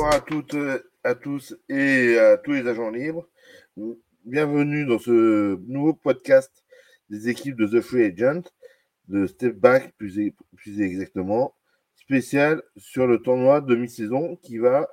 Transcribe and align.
Bonjour 0.00 0.14
à 0.14 0.20
toutes, 0.22 0.56
à 1.04 1.14
tous 1.14 1.54
et 1.68 2.16
à 2.16 2.38
tous 2.38 2.52
les 2.52 2.66
agents 2.66 2.88
libres. 2.88 3.28
Bienvenue 4.24 4.86
dans 4.86 4.98
ce 4.98 5.60
nouveau 5.70 5.92
podcast 5.92 6.64
des 7.10 7.28
équipes 7.28 7.56
de 7.56 7.66
The 7.66 7.82
Free 7.82 8.04
Agent, 8.04 8.44
de 9.08 9.26
Step 9.26 9.56
Back 9.56 9.92
plus, 9.98 10.32
exactement, 10.80 11.54
spécial 11.96 12.62
sur 12.78 13.06
le 13.06 13.18
tournoi 13.18 13.60
de 13.60 13.76
mi-saison 13.76 14.36
qui 14.36 14.56
va, 14.56 14.88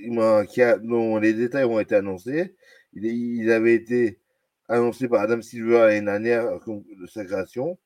qui 0.00 0.60
a, 0.60 0.78
dont 0.78 1.18
les 1.18 1.32
détails 1.34 1.62
ont 1.62 1.78
été 1.78 1.94
annoncés. 1.94 2.56
Il, 2.94 3.48
avait 3.52 3.74
été 3.74 4.18
annoncé 4.66 5.06
par 5.06 5.20
Adam 5.20 5.40
Silver 5.40 5.78
l'année 5.86 6.00
dernière 6.00 6.58
de 6.66 7.06
sa 7.06 7.24
création. 7.24 7.78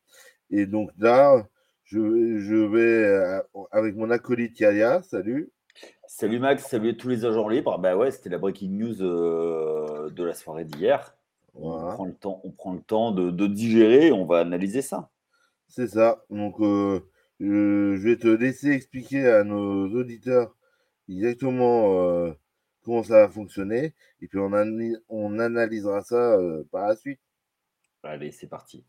Et 0.51 0.65
donc 0.65 0.91
là, 0.97 1.47
je, 1.85 1.99
je 2.39 2.55
vais 2.55 3.05
euh, 3.05 3.43
avec 3.71 3.95
mon 3.95 4.09
acolyte 4.09 4.59
Yaya. 4.59 5.03
Salut. 5.03 5.53
Salut 6.07 6.39
Max, 6.39 6.65
salut 6.67 6.91
à 6.91 6.95
tous 6.95 7.09
les 7.09 7.25
agents 7.25 7.49
libres. 7.49 7.79
Bah 7.79 7.97
ouais, 7.97 8.11
c'était 8.11 8.29
la 8.29 8.39
breaking 8.39 8.71
news 8.71 9.03
euh, 9.03 10.11
de 10.11 10.25
la 10.25 10.35
soirée 10.35 10.65
d'hier. 10.65 11.17
On, 11.55 11.71
prend 11.95 12.05
le 12.07 12.15
temps, 12.15 12.41
on 12.45 12.51
prend 12.51 12.73
le 12.73 12.81
temps 12.81 13.13
de, 13.13 13.31
de 13.31 13.47
digérer, 13.47 14.13
on 14.13 14.25
va 14.25 14.41
analyser 14.41 14.83
ça. 14.83 15.11
C'est 15.69 15.89
ça. 15.89 16.25
Donc, 16.31 16.61
euh, 16.61 17.01
je, 17.41 17.97
je, 17.97 18.09
vais 18.09 18.17
te 18.17 18.29
laisser 18.29 18.71
expliquer 18.71 19.27
à 19.27 19.45
nos 19.45 19.89
auditeurs 19.95 20.57
exactement 21.09 22.35
comment 22.85 23.03
ça 23.03 23.27
va 23.27 23.29
fonctionner. 23.29 23.95
Et 24.21 24.29
puis, 24.29 24.39
on, 24.39 24.53
on 25.09 25.39
analysera 25.39 26.03
ça 26.03 26.39
par 26.71 26.89
la 26.89 26.97
suite. 26.97 27.21
Allez, 28.03 28.33
c'est 28.33 28.49
parti. 28.49 28.85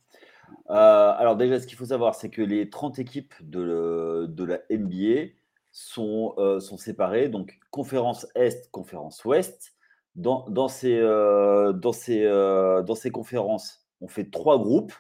Euh, 0.70 0.74
alors 0.74 1.36
déjà, 1.36 1.60
ce 1.60 1.68
qu'il 1.68 1.78
faut 1.78 1.86
savoir, 1.86 2.16
c'est 2.16 2.30
que 2.30 2.42
les 2.42 2.70
30 2.70 3.00
équipes 3.00 3.34
de, 3.42 4.26
de 4.28 4.44
la 4.44 4.60
NBA 4.70 5.32
sont, 5.74 6.36
euh, 6.38 6.62
sont 6.62 6.78
séparées, 6.78 7.28
donc 7.28 7.60
conférence 7.72 8.26
Est, 8.36 8.72
conférence 8.72 9.26
Ouest. 9.26 9.74
Dans, 10.16 10.48
dans, 10.48 10.68
ces, 10.68 10.96
euh, 11.00 11.74
ces, 11.92 12.24
dans 12.24 12.96
ces 12.96 13.10
conférences, 13.10 13.88
on 14.00 14.08
fait 14.08 14.30
trois 14.30 14.60
groupes 14.60 14.94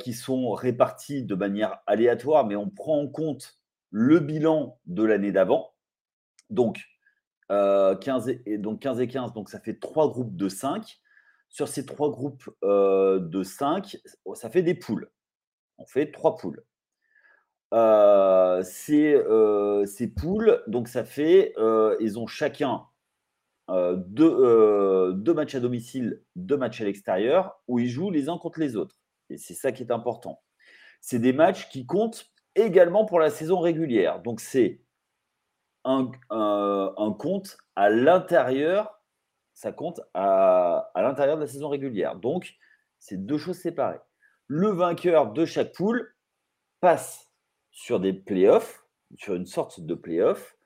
qui 0.00 0.14
sont 0.14 0.50
répartis 0.50 1.22
de 1.22 1.36
manière 1.36 1.78
aléatoire, 1.86 2.44
mais 2.44 2.56
on 2.56 2.68
prend 2.68 3.00
en 3.00 3.06
compte 3.06 3.60
le 3.90 4.18
bilan 4.18 4.80
de 4.86 5.04
l'année 5.04 5.30
d'avant. 5.30 5.74
Donc, 6.50 6.82
15 7.48 8.28
et, 8.46 8.58
donc 8.58 8.80
15 8.80 9.00
et 9.00 9.06
15, 9.06 9.32
donc 9.32 9.48
ça 9.48 9.60
fait 9.60 9.78
trois 9.78 10.10
groupes 10.10 10.34
de 10.34 10.48
5 10.48 10.98
sur 11.48 11.68
ces 11.68 11.86
trois 11.86 12.10
groupes 12.10 12.50
de 12.62 13.42
cinq, 13.42 13.96
ça 14.34 14.50
fait 14.50 14.62
des 14.62 14.74
poules. 14.74 15.10
On 15.78 15.86
fait 15.86 16.10
trois 16.10 16.36
poules. 16.36 16.62
Ces, 17.72 19.22
ces, 19.86 20.08
poules, 20.08 20.62
donc 20.66 20.88
ça 20.88 21.04
fait, 21.04 21.54
ils 22.00 22.18
ont 22.18 22.26
chacun 22.26 22.84
deux, 23.68 25.12
deux, 25.14 25.34
matchs 25.34 25.54
à 25.54 25.60
domicile, 25.60 26.22
deux 26.36 26.56
matchs 26.56 26.80
à 26.80 26.84
l'extérieur, 26.84 27.60
où 27.68 27.78
ils 27.78 27.88
jouent 27.88 28.10
les 28.10 28.28
uns 28.28 28.38
contre 28.38 28.60
les 28.60 28.76
autres. 28.76 28.96
Et 29.30 29.36
c'est 29.36 29.54
ça 29.54 29.72
qui 29.72 29.82
est 29.82 29.92
important. 29.92 30.42
C'est 31.00 31.18
des 31.18 31.32
matchs 31.32 31.68
qui 31.68 31.86
comptent 31.86 32.30
également 32.54 33.04
pour 33.04 33.20
la 33.20 33.30
saison 33.30 33.60
régulière. 33.60 34.20
Donc 34.22 34.40
c'est 34.40 34.80
un, 35.84 36.10
un 36.30 37.12
compte 37.18 37.58
à 37.76 37.90
l'intérieur 37.90 38.98
ça 39.58 39.72
compte 39.72 40.00
à, 40.14 40.92
l'intérieur 40.94 41.34
de 41.34 41.40
la 41.40 41.48
saison 41.48 41.68
régulière. 41.68 42.14
Donc, 42.14 42.54
c'est 43.00 43.26
deux 43.26 43.38
choses 43.38 43.58
séparées. 43.58 43.98
Le 44.46 44.68
vainqueur 44.68 45.32
de 45.32 45.44
chaque 45.44 45.72
poule 45.72 46.14
passe 46.80 47.27
sur 47.78 48.00
des 48.00 48.12
playoffs, 48.12 48.84
sur 49.18 49.36
une 49.36 49.46
sorte 49.46 49.80
de 49.80 49.94
playoff, 49.94 50.56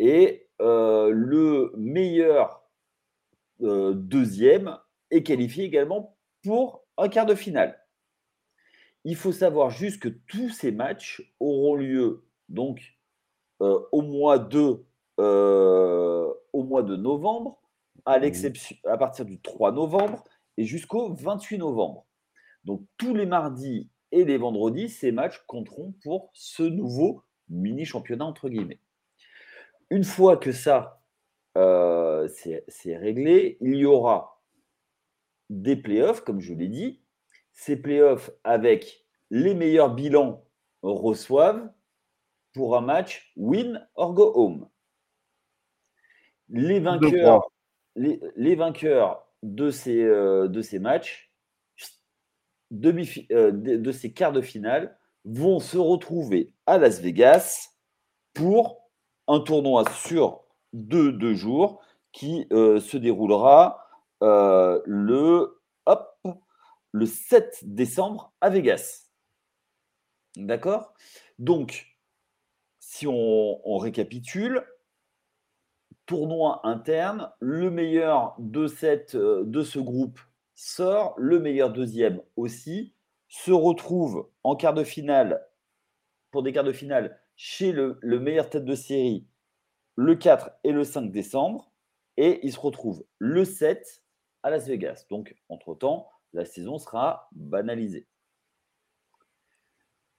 et 0.00 0.48
euh, 0.60 1.10
le 1.10 1.72
meilleur 1.76 2.68
euh, 3.60 3.94
deuxième 3.94 4.76
est 5.12 5.22
qualifié 5.22 5.64
également 5.64 6.18
pour 6.42 6.84
un 6.98 7.08
quart 7.08 7.26
de 7.26 7.36
finale. 7.36 7.80
Il 9.04 9.14
faut 9.14 9.30
savoir 9.30 9.70
juste 9.70 10.02
que 10.02 10.08
tous 10.08 10.50
ces 10.50 10.72
matchs 10.72 11.22
auront 11.38 11.76
lieu 11.76 12.26
donc 12.48 12.98
euh, 13.60 13.78
au 13.92 14.02
mois 14.02 14.40
de 14.40 14.84
au 15.18 16.64
mois 16.64 16.82
de 16.82 16.96
novembre 16.96 17.62
à 18.04 18.18
mmh 18.18 18.22
l'exception 18.22 18.76
à 18.84 18.98
partir 18.98 19.24
du 19.24 19.40
3 19.40 19.70
novembre 19.70 20.24
et 20.56 20.64
jusqu'au 20.64 21.14
28 21.14 21.58
novembre. 21.58 22.04
Donc 22.64 22.82
tous 22.98 23.14
les 23.14 23.26
mardis 23.26 23.91
et 24.12 24.24
les 24.24 24.38
vendredis, 24.38 24.88
ces 24.88 25.12
matchs 25.12 25.42
compteront 25.46 25.94
pour 26.02 26.30
ce 26.34 26.62
nouveau 26.62 27.22
mini 27.48 27.84
championnat 27.84 28.24
entre 28.24 28.48
guillemets. 28.48 28.80
Une 29.90 30.04
fois 30.04 30.36
que 30.36 30.52
ça 30.52 31.02
euh, 31.58 32.28
c'est 32.28 32.96
réglé, 32.96 33.58
il 33.60 33.76
y 33.76 33.84
aura 33.84 34.42
des 35.50 35.76
playoffs, 35.76 36.22
comme 36.22 36.40
je 36.40 36.54
l'ai 36.54 36.68
dit. 36.68 37.02
Ces 37.52 37.76
playoffs 37.76 38.30
avec 38.44 39.04
les 39.30 39.54
meilleurs 39.54 39.94
bilans 39.94 40.44
reçoivent 40.82 41.70
pour 42.54 42.76
un 42.76 42.80
match 42.80 43.32
win 43.36 43.86
or 43.94 44.14
go 44.14 44.32
home. 44.34 44.68
Les 46.48 46.80
vainqueurs 46.80 47.52
les, 47.96 48.54
vainqueurs 48.54 49.26
de 49.42 49.70
ces, 49.70 50.02
euh, 50.02 50.48
de 50.48 50.62
ces 50.62 50.78
matchs, 50.78 51.31
euh, 52.72 53.52
de, 53.52 53.92
ces 53.92 54.12
quarts 54.12 54.32
de 54.32 54.40
finale, 54.40 54.96
vont 55.24 55.60
se 55.60 55.78
retrouver 55.78 56.52
à 56.66 56.78
Las 56.78 57.00
Vegas 57.00 57.70
pour 58.34 58.90
un 59.28 59.40
tournoi 59.40 59.84
sur 59.90 60.44
deux, 60.72 61.12
deux 61.12 61.34
jours 61.34 61.80
qui 62.12 62.46
euh, 62.52 62.80
se 62.80 62.96
déroulera 62.96 63.78
le, 64.20 65.60
hop, 65.86 66.26
le 66.92 67.06
7 67.06 67.60
décembre 67.62 68.32
à 68.40 68.50
Vegas. 68.50 69.08
D'accord? 70.36 70.94
Donc, 71.38 71.86
si 72.78 73.06
on 73.08 73.78
récapitule, 73.78 74.64
tournoi 76.06 76.60
interne. 76.64 77.30
Le 77.40 77.70
meilleur 77.70 78.36
euh, 78.38 79.44
de 79.44 79.62
ce 79.62 79.78
groupe 79.78 80.20
sort, 80.62 81.14
le 81.18 81.40
meilleur 81.40 81.72
deuxième 81.72 82.22
aussi, 82.36 82.94
se 83.26 83.50
retrouve 83.50 84.28
en 84.44 84.54
quart 84.54 84.74
de 84.74 84.84
finale, 84.84 85.44
pour 86.30 86.42
des 86.42 86.52
quarts 86.52 86.64
de 86.64 86.72
finale, 86.72 87.20
chez 87.34 87.72
le, 87.72 87.98
meilleur 88.02 88.48
tête 88.48 88.64
de 88.64 88.76
série 88.76 89.26
le 89.96 90.14
4 90.14 90.50
et 90.62 90.70
le 90.70 90.84
5 90.84 91.10
décembre, 91.10 91.72
et 92.16 92.40
il 92.46 92.52
se 92.52 92.60
retrouve 92.60 93.04
le 93.18 93.44
7 93.44 94.04
à 94.44 94.50
Las 94.50 94.66
Vegas. 94.66 95.04
Donc, 95.10 95.34
entre-temps, 95.48 96.08
la 96.32 96.44
saison 96.44 96.78
sera 96.78 97.28
banalisée. 97.32 98.06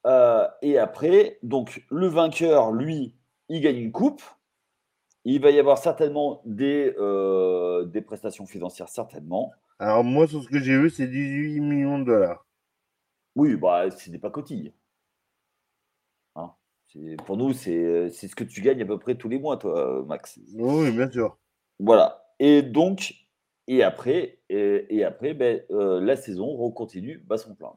Euh, 0.06 0.48
et 0.62 0.78
après, 0.78 1.40
donc 1.42 1.86
le 1.90 2.08
vainqueur, 2.08 2.74
lui, 2.74 3.16
il 3.48 3.62
gagne 3.62 3.78
une 3.78 3.92
coupe. 3.94 4.22
Il 5.24 5.42
va 5.42 5.52
y 5.52 5.60
avoir 5.60 5.78
certainement 5.78 6.42
des, 6.44 6.94
euh, 7.00 7.86
des 7.86 8.02
prestations 8.02 8.46
financières, 8.46 8.90
certainement. 8.90 9.54
Alors, 9.84 10.06
moi, 10.06 10.28
sur 10.28 10.42
ce 10.42 10.48
que 10.48 10.60
j'ai 10.60 10.78
vu, 10.78 10.90
c'est 10.90 11.08
18 11.08 11.60
millions 11.60 12.00
de 12.00 12.06
dollars. 12.06 12.48
Oui, 13.36 13.58
bah, 13.58 13.92
c'est 13.92 14.12
des 14.12 14.18
pacotilles. 14.18 14.74
Hein 16.36 16.54
pour 17.26 17.36
nous, 17.36 17.52
c'est 17.52 18.10
ce 18.10 18.34
que 18.34 18.46
tu 18.46 18.62
gagnes 18.62 18.82
à 18.82 18.86
peu 18.86 18.98
près 18.98 19.16
tous 19.16 19.28
les 19.28 19.38
mois, 19.38 19.58
toi, 19.58 20.02
Max. 20.08 20.40
Oui, 20.54 20.90
bien 20.90 21.12
sûr. 21.12 21.38
Voilà. 21.80 22.26
Et 22.40 22.62
donc, 22.62 23.14
et 23.68 23.84
après, 23.84 24.40
et, 24.48 25.04
après 25.04 25.34
ben, 25.34 25.62
euh, 25.72 26.00
la 26.00 26.16
saison 26.16 26.56
recontinue, 26.56 27.22
va 27.28 27.38
son 27.38 27.54
plein. 27.54 27.74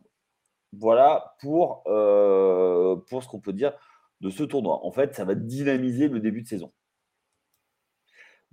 Voilà 0.74 1.34
pour, 1.40 1.82
euh, 1.88 2.94
pour 3.08 3.24
ce 3.24 3.28
qu'on 3.28 3.40
peut 3.40 3.52
dire 3.52 3.72
de 4.20 4.30
ce 4.30 4.44
tournoi. 4.44 4.78
En 4.86 4.92
fait, 4.92 5.12
ça 5.16 5.24
va 5.24 5.34
dynamiser 5.34 6.06
le 6.06 6.20
début 6.20 6.42
de 6.42 6.46
saison. 6.46 6.72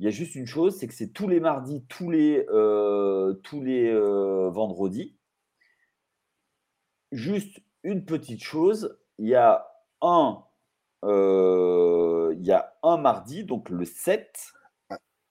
Il 0.03 0.07
y 0.07 0.09
a 0.09 0.11
juste 0.11 0.35
une 0.35 0.47
chose, 0.47 0.77
c'est 0.77 0.87
que 0.89 0.93
c'est 0.93 1.13
tous 1.13 1.29
les 1.29 1.39
mardis, 1.39 1.85
tous 1.87 2.11
les, 2.11 2.45
euh, 2.49 3.35
tous 3.35 3.61
les 3.61 3.89
euh, 3.89 4.49
vendredis. 4.49 5.15
Juste 7.13 7.61
une 7.83 8.03
petite 8.03 8.43
chose, 8.43 8.99
il 9.17 9.29
y 9.29 9.35
a 9.35 9.65
un, 10.01 10.43
euh, 11.05 12.35
il 12.37 12.45
y 12.45 12.51
a 12.51 12.75
un 12.83 12.97
mardi, 12.97 13.45
donc 13.45 13.69
le 13.69 13.85
7, 13.85 14.51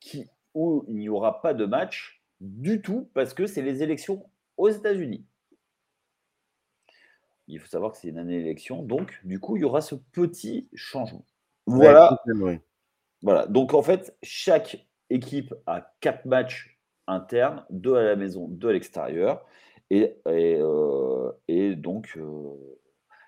qui, 0.01 0.25
où 0.55 0.87
il 0.89 0.97
n'y 0.97 1.11
aura 1.11 1.43
pas 1.43 1.53
de 1.53 1.67
match 1.67 2.25
du 2.41 2.81
tout 2.81 3.11
parce 3.13 3.35
que 3.35 3.47
c'est 3.47 3.61
les 3.61 3.83
élections 3.83 4.25
aux 4.57 4.71
États-Unis. 4.71 5.27
Il 7.47 7.61
faut 7.61 7.69
savoir 7.69 7.93
que 7.93 7.99
c'est 7.99 8.09
une 8.09 8.17
année 8.17 8.39
d'élection, 8.39 8.83
donc 8.83 9.21
du 9.23 9.39
coup, 9.39 9.59
il 9.59 9.61
y 9.61 9.65
aura 9.67 9.83
ce 9.83 9.97
petit 9.97 10.71
changement. 10.73 11.27
Voilà. 11.67 12.19
Voilà. 13.23 13.47
Donc, 13.47 13.75
en 13.75 13.83
fait, 13.83 14.17
chaque 14.23 14.87
équipe 15.11 15.55
a 15.67 15.93
quatre 16.01 16.25
matchs 16.27 16.79
internes, 17.07 17.65
deux 17.71 17.95
à 17.97 18.03
la 18.03 18.17
maison, 18.17 18.49
deux 18.49 18.69
à 18.69 18.73
l'extérieur. 18.73 19.45
Et, 19.91 20.17
euh, 20.27 21.33
donc, 21.77 22.17
euh, 22.17 22.79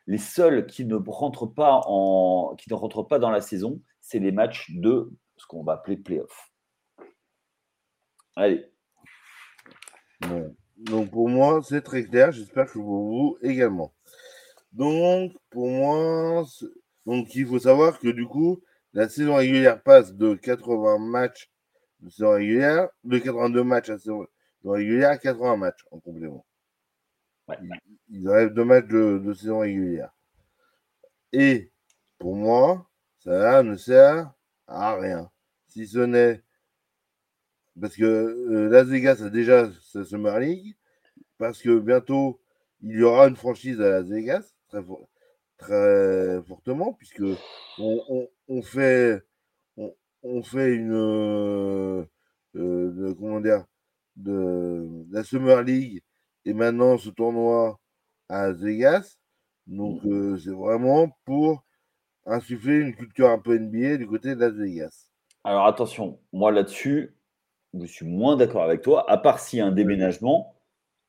les 0.06 0.18
seuls 0.18 0.66
qui 0.66 0.84
ne 0.84 0.96
rentrent 0.96 1.46
pas, 1.46 1.82
en, 1.86 2.54
qui 2.56 2.70
ne 2.70 2.74
rentrent 2.74 3.02
pas 3.02 3.18
dans 3.18 3.30
la 3.30 3.40
saison, 3.40 3.80
c'est 4.00 4.18
les 4.18 4.32
matchs 4.32 4.70
de 4.70 5.10
ce 5.36 5.46
qu'on 5.46 5.62
va 5.62 5.74
appeler 5.74 5.96
playoff. 5.96 6.50
Allez. 8.36 8.66
Donc 10.76 11.10
pour 11.10 11.28
moi, 11.28 11.60
c'est 11.62 11.82
très 11.82 12.04
clair. 12.04 12.32
J'espère 12.32 12.66
que 12.66 12.78
pour 12.78 12.84
vous 12.84 13.38
également. 13.42 13.94
Donc 14.72 15.32
pour 15.50 15.68
moi, 15.68 16.44
donc 17.06 17.34
il 17.34 17.46
faut 17.46 17.58
savoir 17.58 17.98
que 17.98 18.08
du 18.08 18.26
coup, 18.26 18.62
la 18.94 19.08
saison 19.08 19.34
régulière 19.34 19.82
passe 19.82 20.14
de 20.14 20.34
80 20.34 20.98
matchs 20.98 21.50
de 22.00 22.10
saison 22.10 22.30
régulière, 22.32 22.88
de 23.02 23.18
82 23.18 23.64
matchs 23.64 23.90
à 23.90 23.98
saison 23.98 24.26
régulière 24.64 25.10
à 25.10 25.18
80 25.18 25.56
matchs 25.56 25.84
en 25.90 25.98
complément. 25.98 26.46
Ils, 28.08 28.28
arrivent 28.28 28.54
deux 28.54 28.64
matchs 28.64 28.86
de, 28.86 29.34
saison 29.34 29.58
régulière. 29.58 30.14
Et 31.32 31.72
pour 32.18 32.36
moi, 32.36 32.88
ça 33.18 33.62
ne 33.62 33.76
sert 33.76 34.32
à 34.66 34.94
rien. 34.94 35.30
Si 35.68 35.86
ce 35.86 35.98
n'est 35.98 36.42
parce 37.80 37.96
que 37.96 38.04
euh, 38.04 38.68
Las 38.68 38.86
Vegas 38.86 39.20
a 39.24 39.30
déjà 39.30 39.68
sa 39.82 40.04
Summer 40.04 40.38
League, 40.38 40.76
parce 41.38 41.60
que 41.60 41.80
bientôt 41.80 42.40
il 42.82 42.98
y 42.98 43.02
aura 43.02 43.26
une 43.26 43.34
franchise 43.34 43.80
à 43.80 43.88
Las 43.88 44.06
Vegas, 44.06 44.54
très, 44.68 44.80
très 45.64 46.42
fortement, 46.46 46.92
puisque 46.92 47.22
on, 47.78 48.62
fait, 48.62 49.22
on, 50.22 50.42
fait 50.42 50.74
une. 50.74 50.92
Euh, 50.92 52.04
euh, 52.56 53.14
comment 53.18 53.40
dire 53.40 53.64
de, 54.16 55.04
la 55.10 55.24
Summer 55.24 55.62
League 55.62 56.02
et 56.44 56.54
maintenant 56.54 56.98
ce 56.98 57.10
tournoi 57.10 57.80
à 58.28 58.48
Las 58.48 58.58
Vegas. 58.58 59.16
Donc, 59.66 60.04
mmh. 60.04 60.38
c'est 60.38 60.50
vraiment 60.50 61.08
pour 61.24 61.64
insuffler 62.26 62.76
une 62.76 62.94
culture 62.94 63.30
un 63.30 63.38
peu 63.38 63.58
NBA 63.58 63.96
du 63.96 64.06
côté 64.06 64.34
de 64.34 64.40
Las 64.40 64.52
Vegas. 64.52 65.08
Alors 65.42 65.66
attention, 65.66 66.20
moi 66.32 66.52
là-dessus, 66.52 67.16
je 67.78 67.86
suis 67.86 68.06
moins 68.06 68.36
d'accord 68.36 68.62
avec 68.62 68.82
toi, 68.82 69.10
à 69.10 69.18
part 69.18 69.40
s'il 69.40 69.58
y 69.58 69.62
a 69.62 69.66
un 69.66 69.72
déménagement. 69.72 70.54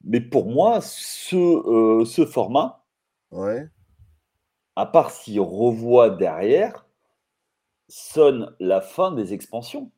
Mais 0.03 0.21
pour 0.21 0.47
moi, 0.47 0.81
ce, 0.81 1.35
euh, 1.35 2.05
ce 2.05 2.25
format, 2.25 2.85
ouais. 3.31 3.67
À 4.75 4.86
part 4.86 5.12
s'il 5.12 5.39
revoit 5.39 6.10
derrière, 6.10 6.86
sonne 7.88 8.56
la 8.60 8.81
fin 8.81 9.12
des 9.12 9.33
expansions. 9.33 9.92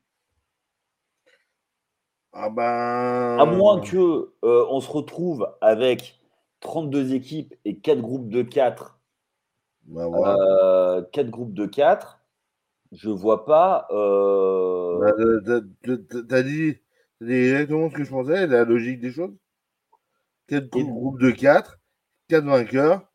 Ah 2.34 2.50
ben... 2.50 3.38
À 3.40 3.46
moins 3.46 3.82
que 3.82 4.34
euh, 4.44 4.66
on 4.70 4.80
se 4.80 4.92
retrouve 4.92 5.50
avec 5.62 6.20
32 6.60 7.14
équipes 7.14 7.56
et 7.66 7.80
4 7.80 8.02
groupes 8.02 8.30
de 8.30 8.42
4. 8.44 9.00
Ben 9.86 10.12
euh, 10.14 11.02
4 11.12 11.30
groupes 11.30 11.54
de 11.54 11.66
4 11.66 12.18
je 12.92 13.10
vois 13.10 13.46
pas. 13.46 13.88
Euh... 13.92 15.00
Bah, 15.00 15.94
t'as 16.28 16.44
dit, 16.44 16.78
exactement 17.22 17.90
ce 17.90 17.96
que 17.96 18.04
je 18.04 18.10
pensais, 18.10 18.48
la 18.48 18.64
logique 18.64 19.00
des 19.00 19.12
choses. 19.12 19.36
Quatre 20.48 20.70
groupes 20.70 21.20
de 21.20 21.32
4, 21.32 21.80
4 22.30 22.46
vainqueurs. 22.46 23.07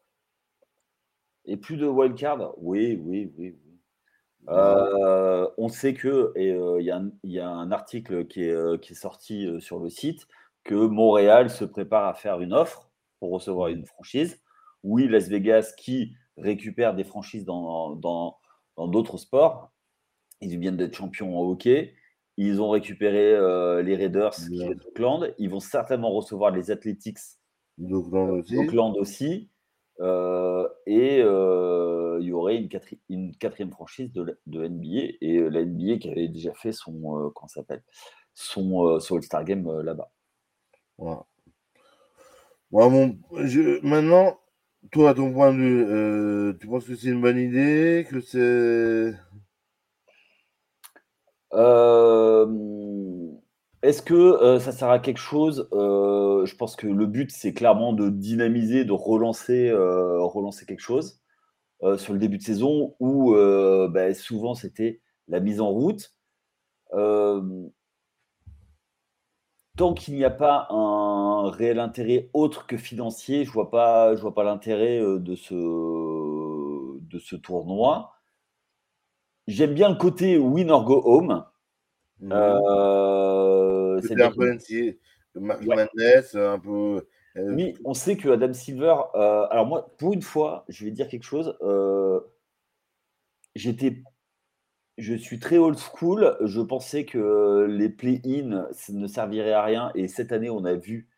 Et 1.45 1.57
plus 1.57 1.77
de 1.77 1.87
wildcard 1.87 2.55
Oui, 2.59 3.01
oui, 3.03 3.33
oui. 3.37 3.57
Euh, 4.49 5.49
on 5.57 5.69
sait 5.69 5.95
que, 5.95 6.33
et 6.35 6.51
euh, 6.53 6.81
il 6.81 6.87
y, 7.25 7.39
a 7.39 7.49
un 7.49 7.71
article 7.71 8.27
qui 8.27 8.43
est, 8.43 8.51
euh, 8.51 8.77
qui 8.77 8.93
est 8.93 8.97
sorti 8.97 9.49
sur 9.61 9.79
le 9.79 9.89
site, 9.89 10.27
que 10.65 10.75
Montréal 10.75 11.51
se 11.51 11.65
prépare 11.65 12.07
à 12.07 12.15
faire 12.15 12.41
une 12.41 12.53
offre 12.53 12.91
pour 13.21 13.31
recevoir 13.31 13.69
une 13.69 13.87
franchise. 13.87 14.43
Oui, 14.83 15.07
Las 15.07 15.29
Vegas 15.29 15.75
qui 15.77 16.15
récupère 16.37 16.95
des 16.95 17.05
franchises 17.05 17.45
dans, 17.45 17.95
dans 17.95 18.39
dans 18.77 18.89
d'autres 18.89 19.19
sports. 19.19 19.73
Ils 20.41 20.59
viennent 20.59 20.77
d'être 20.77 20.97
champions 20.97 21.39
en 21.39 21.45
hockey. 21.45 21.95
Ils 22.37 22.61
ont 22.61 22.71
récupéré 22.71 23.33
euh, 23.33 23.83
les 23.83 23.95
Raiders 23.95 24.35
qui 24.35 24.59
d'Oakland. 24.59 25.35
Ils 25.39 25.51
vont 25.51 25.61
certainement 25.61 26.11
recevoir 26.11 26.51
les 26.51 26.71
Athletics 26.71 27.19
d'Oakland 27.79 28.97
aussi. 28.97 29.51
Euh, 30.03 30.69
et 30.87 31.21
euh, 31.23 32.19
il 32.21 32.27
y 32.27 32.33
aurait 32.33 32.57
une, 32.57 32.69
une 33.09 33.37
quatrième 33.37 33.71
franchise 33.71 34.13
de, 34.13 34.39
de, 34.47 34.69
NBA 34.69 35.17
et 35.21 35.39
la 35.49 35.65
NBA 35.65 35.99
qui 35.99 36.11
avait 36.11 36.29
déjà 36.29 36.53
fait 36.55 36.73
son 36.73 37.33
s'appelle? 37.47 37.83
Son, 38.35 38.99
son 38.99 39.17
All-Star 39.17 39.45
Game 39.45 39.71
là-bas. 39.83 40.11
Voilà. 40.99 41.25
je, 43.45 43.85
maintenant, 43.87 44.39
toi, 44.91 45.11
à 45.11 45.15
ton 45.15 45.33
point 45.33 45.53
de 45.53 45.59
vue, 45.59 45.85
euh, 45.85 46.53
tu 46.61 46.67
penses 46.67 46.85
que 46.87 46.97
c'est 46.97 47.09
une 47.09 47.21
bonne 47.21 47.39
idée 47.39 48.07
Que 48.11 48.21
c'est. 48.21 49.15
Euh, 53.85 53.89
est-ce 53.89 54.03
que 54.03 54.15
euh, 54.15 54.59
ça 54.59 54.73
sert 54.73 54.91
à 54.91 54.99
quelque 54.99 55.19
chose 55.19 55.69
Je 55.73 56.57
pense 56.57 56.77
que 56.77 56.87
le 56.87 57.07
but, 57.07 57.31
c'est 57.31 57.53
clairement 57.53 57.93
de 57.93 58.11
dynamiser, 58.11 58.85
de 58.85 58.93
relancer, 58.93 59.71
relancer 59.73 60.67
quelque 60.67 60.81
chose 60.81 61.21
sur 61.97 62.13
le 62.13 62.19
début 62.19 62.39
de 62.39 62.43
saison 62.43 62.95
où 63.01 63.35
bah, 63.91 64.15
souvent 64.15 64.55
c'était 64.55 65.01
la 65.29 65.41
mise 65.41 65.61
en 65.61 65.71
route 65.71 66.15
tant 69.77 69.95
qu'il 69.95 70.15
n'y 70.15 70.25
a 70.25 70.31
pas 70.31 70.67
un 70.71 71.51
réel 71.51 71.79
intérêt 71.79 72.31
autre 72.35 72.67
que 72.67 72.77
financier, 72.77 73.45
je 73.45 73.51
vois 73.51 73.71
pas, 73.71 74.15
je 74.15 74.21
vois 74.21 74.35
pas 74.35 74.45
l'intérêt 74.45 75.01
euh, 75.01 75.19
de 75.19 75.35
ce, 75.35 75.55
de 75.55 77.19
ce 77.19 77.37
tournoi. 77.37 78.13
J'aime 79.47 79.75
bien 79.75 79.89
le 79.89 79.97
côté 79.97 80.39
win 80.39 80.71
or 80.71 80.85
go 80.85 81.03
home. 81.05 81.45
Mmh. 82.21 82.31
Euh, 82.33 83.62
c'est 84.03 84.21
un 84.21 84.31
peu 84.31 84.59
un 86.35 86.59
peu. 86.59 87.07
Euh, 87.37 87.55
oui, 87.55 87.75
on 87.85 87.95
sait 87.95 88.17
que 88.17 88.29
Adam 88.29 88.53
Silver. 88.53 88.97
alors 89.15 89.67
moi, 89.67 89.95
pour 89.99 90.13
une 90.13 90.23
fois, 90.23 90.65
je 90.69 90.85
vais 90.85 90.91
dire 90.91 91.09
quelque 91.09 91.25
chose. 91.25 91.57
J'étais 93.55 94.03
je 94.99 95.15
suis 95.15 95.39
très 95.39 95.59
old 95.59 95.79
school. 95.79 96.37
Je 96.43 96.61
pensais 96.61 97.05
que 97.05 97.67
les 97.69 97.89
play-in 97.89 98.69
ne 98.91 99.07
serviraient 99.07 99.53
à 99.53 99.63
rien. 99.63 99.91
Et 99.95 100.09
cette 100.09 100.33
année, 100.33 100.51
on 100.51 100.65
a 100.65 100.75
vu, 100.75 101.09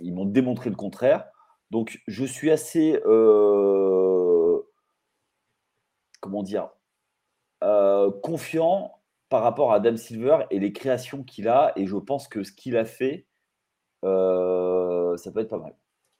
ils 0.00 0.12
m'ont 0.12 0.26
démontré 0.26 0.70
le 0.70 0.76
contraire. 0.76 1.26
Donc, 1.70 2.00
je 2.06 2.24
suis 2.24 2.50
assez, 2.50 3.00
euh, 3.06 4.58
comment 6.20 6.42
dire, 6.42 6.70
euh, 7.64 8.10
confiant 8.22 9.00
par 9.28 9.42
rapport 9.42 9.72
à 9.72 9.76
Adam 9.76 9.96
Silver 9.96 10.46
et 10.50 10.58
les 10.58 10.72
créations 10.72 11.22
qu'il 11.22 11.48
a. 11.48 11.72
Et 11.76 11.86
je 11.86 11.96
pense 11.96 12.28
que 12.28 12.42
ce 12.42 12.52
qu'il 12.52 12.76
a 12.76 12.84
fait, 12.84 13.26
euh, 14.04 15.16
ça 15.16 15.32
peut 15.32 15.40
être 15.40 15.50
pas 15.50 15.58
mal. 15.58 15.76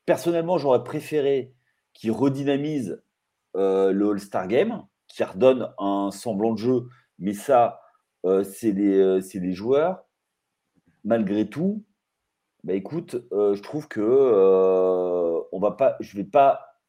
Personnellement, 0.07 0.59
j'aurais 0.59 0.85
préféré 0.85 1.55
qu'il 1.93 2.13
redynamise 2.13 3.03
le 3.55 4.11
All-Star 4.11 4.49
Game 4.49 4.87
qui 5.09 5.25
redonne 5.25 5.73
un 5.79 6.11
semblant 6.11 6.53
de 6.53 6.59
jeu. 6.59 6.89
Mais 7.19 7.33
ça, 7.33 7.81
euh, 8.25 8.45
c'est 8.45 8.73
des, 8.73 8.99
euh, 8.99 9.53
joueurs. 9.53 10.05
Malgré 11.05 11.49
tout, 11.49 11.85
bah 12.65 12.75
écoute, 12.75 13.17
euh, 13.33 13.55
je 13.55 13.63
trouve 13.63 13.89
que 13.89 14.03
on 15.53 15.59
va 15.61 15.73
pas, 15.73 15.97
je 16.01 16.17
ne 16.17 16.23
vais 16.23 16.29
pas 16.29 16.81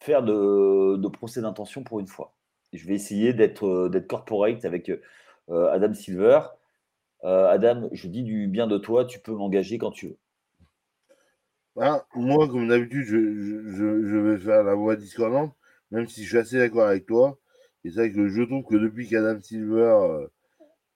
faire 0.00 0.22
de, 0.22 1.08
procès 1.08 1.42
d'intention 1.42 1.84
pour 1.84 2.00
une 2.00 2.06
fois. 2.06 2.34
Je 2.72 2.86
vais 2.86 2.94
essayer 2.94 3.34
d'être 3.34 3.90
corporate 4.08 4.64
avec 4.64 4.90
Adam 5.48 5.94
Silver. 5.94 6.40
Adam, 7.22 7.88
je 7.92 8.08
dis 8.08 8.22
du 8.22 8.48
bien 8.48 8.66
de 8.66 8.78
toi, 8.78 9.04
tu 9.04 9.20
peux 9.20 9.32
m'engager 9.32 9.78
quand 9.78 9.90
tu 9.90 10.08
veux. 10.08 10.18
Ah, 11.80 12.04
moi, 12.14 12.48
comme 12.48 12.68
d'habitude, 12.68 13.04
je, 13.06 14.16
vais 14.16 14.38
faire 14.38 14.62
la 14.62 14.74
voix 14.74 14.94
discordante, 14.94 15.54
même 15.90 16.06
si 16.06 16.22
je 16.22 16.28
suis 16.28 16.38
assez 16.38 16.58
d'accord 16.58 16.86
avec 16.86 17.06
toi. 17.06 17.38
C'est 17.84 17.94
vrai 17.94 18.12
que 18.12 18.28
je 18.28 18.42
trouve 18.42 18.64
que 18.64 18.76
depuis 18.76 19.08
qu'Adam 19.08 19.40
Silver 19.40 19.96
euh, 20.02 20.26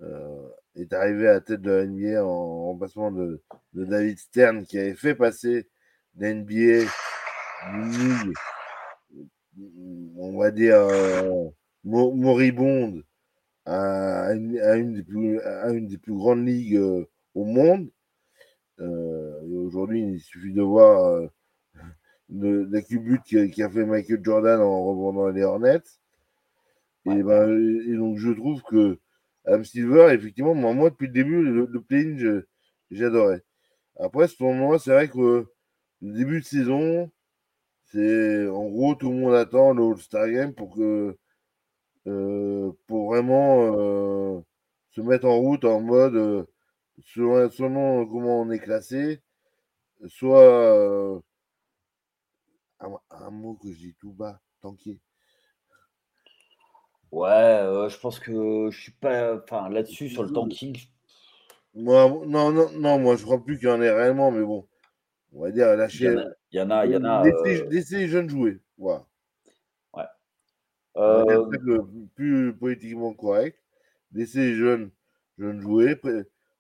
euh, 0.03 0.49
est 0.77 0.93
arrivé 0.93 1.29
à 1.29 1.35
la 1.35 1.41
tête 1.41 1.63
de 1.63 1.71
la 1.71 1.87
NBA 1.87 2.25
en 2.25 2.67
remplacement 2.67 3.11
de, 3.11 3.43
David 3.73 4.19
Stern, 4.19 4.67
qui 4.67 4.79
avait 4.79 4.95
fait 4.95 5.15
passer 5.15 5.69
la 6.17 6.35
NBA 6.35 6.87
on 10.19 10.39
va 10.39 10.51
dire, 10.51 10.77
euh, 10.77 11.49
moribonde 11.85 13.03
à 13.67 14.33
une, 14.35 14.93
des 14.93 15.03
plus, 15.03 15.41
une, 15.41 15.89
des 15.89 15.99
plus, 15.99 16.15
grandes 16.15 16.47
ligues 16.47 16.81
au 17.35 17.45
monde. 17.45 17.91
Aujourd'hui, 18.79 20.03
il 20.03 20.21
suffit 20.21 20.53
de 20.53 20.63
voir 20.63 21.29
la 22.29 22.83
cubute 22.83 23.23
qui, 23.23 23.63
a 23.63 23.71
fait 23.71 23.85
Michael 23.85 24.21
Jordan 24.25 24.61
en 24.61 24.85
revendant 24.85 25.29
les 25.29 25.43
Hornets. 25.43 25.83
Ben, 27.05 27.19
et, 27.87 27.97
donc, 27.97 28.19
je 28.19 28.31
trouve 28.33 28.63
que 28.63 28.99
Adam 29.45 29.63
Silver, 29.63 30.09
effectivement, 30.13 30.55
moi, 30.55 30.91
depuis 30.91 31.07
le 31.07 31.13
début, 31.13 31.43
le, 31.43 31.67
le 31.67 31.81
play-in, 31.81 32.43
j'adorais. 32.91 33.43
Après, 33.99 34.29
ce 34.29 34.37
tournoi, 34.37 34.79
c'est 34.79 34.91
vrai 34.91 35.09
que 35.09 35.47
le 36.03 36.13
début 36.13 36.41
de 36.41 36.45
saison, 36.45 37.11
c'est 37.85 38.49
en 38.49 38.67
gros, 38.67 38.95
tout 38.95 39.11
le 39.11 39.17
monde 39.17 39.35
attend 39.35 39.73
le 39.73 39.85
All-Star 39.85 40.29
Game 40.29 40.53
pour 40.53 40.75
que 40.75 41.17
pour 42.87 43.11
vraiment 43.11 44.43
se 44.91 45.01
mettre 45.01 45.27
en 45.27 45.39
route 45.39 45.65
en 45.65 45.81
mode 45.81 46.47
selon, 47.05 48.07
comment 48.07 48.41
on 48.41 48.51
est 48.51 48.59
classé, 48.59 49.23
soit 50.07 51.23
un, 52.81 53.31
mot 53.31 53.55
que 53.55 53.73
je 53.73 53.79
dis 53.79 53.95
tout 53.99 54.13
bas, 54.13 54.41
tanké. 54.61 55.01
Ouais, 57.13 57.89
je 57.89 57.99
pense 57.99 58.19
que 58.19 58.69
je 58.71 58.81
suis 58.81 58.93
pas. 58.93 59.37
Enfin, 59.37 59.69
là-dessus, 59.69 60.09
sur 60.09 60.23
le 60.23 60.33
tanking. 60.33 60.77
Moi, 61.75 62.09
non, 62.27 62.53
non, 62.53 62.71
non, 62.73 62.99
moi, 62.99 63.17
je 63.17 63.23
crois 63.23 63.43
plus 63.43 63.59
qu'il 63.59 63.69
y 63.69 63.71
en 63.71 63.83
ait 63.83 63.91
réellement, 63.91 64.31
mais 64.31 64.43
bon, 64.43 64.67
on 65.33 65.43
va 65.43 65.51
dire 65.51 65.77
lâcher. 65.77 66.17
Il 66.51 66.59
y 66.59 66.63
en 66.63 66.71
a, 66.71 66.87
il 66.87 66.93
y 66.93 66.97
en 66.97 67.05
a. 67.05 67.23
Laisser, 67.69 67.99
les 67.99 68.09
jeunes 68.09 68.31
jouer, 68.31 68.61
voilà. 68.79 69.05
Ouais. 70.97 72.07
plus 72.15 72.55
politiquement 72.57 73.15
correct. 73.15 73.59
Laisser 74.13 74.41
les 74.41 74.55
jeunes, 74.55 74.91
jeunes 75.39 75.61
jouer, 75.61 76.01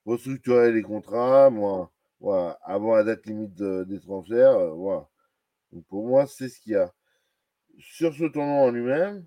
restructurer 0.04 0.72
les 0.72 0.82
contrats, 0.82 1.50
moi, 1.50 1.90
voilà, 2.20 2.58
avant 2.62 2.94
la 2.96 3.04
date 3.04 3.26
limite 3.26 3.54
des 3.62 4.00
transferts, 4.00 4.74
voilà. 4.74 5.08
Donc 5.72 5.84
pour 5.86 6.06
moi, 6.06 6.26
c'est 6.26 6.48
ce 6.48 6.60
qu'il 6.60 6.72
y 6.72 6.76
a. 6.76 6.92
Sur 7.78 8.14
ce 8.14 8.24
tournoi 8.24 8.66
en 8.66 8.70
lui-même, 8.70 9.26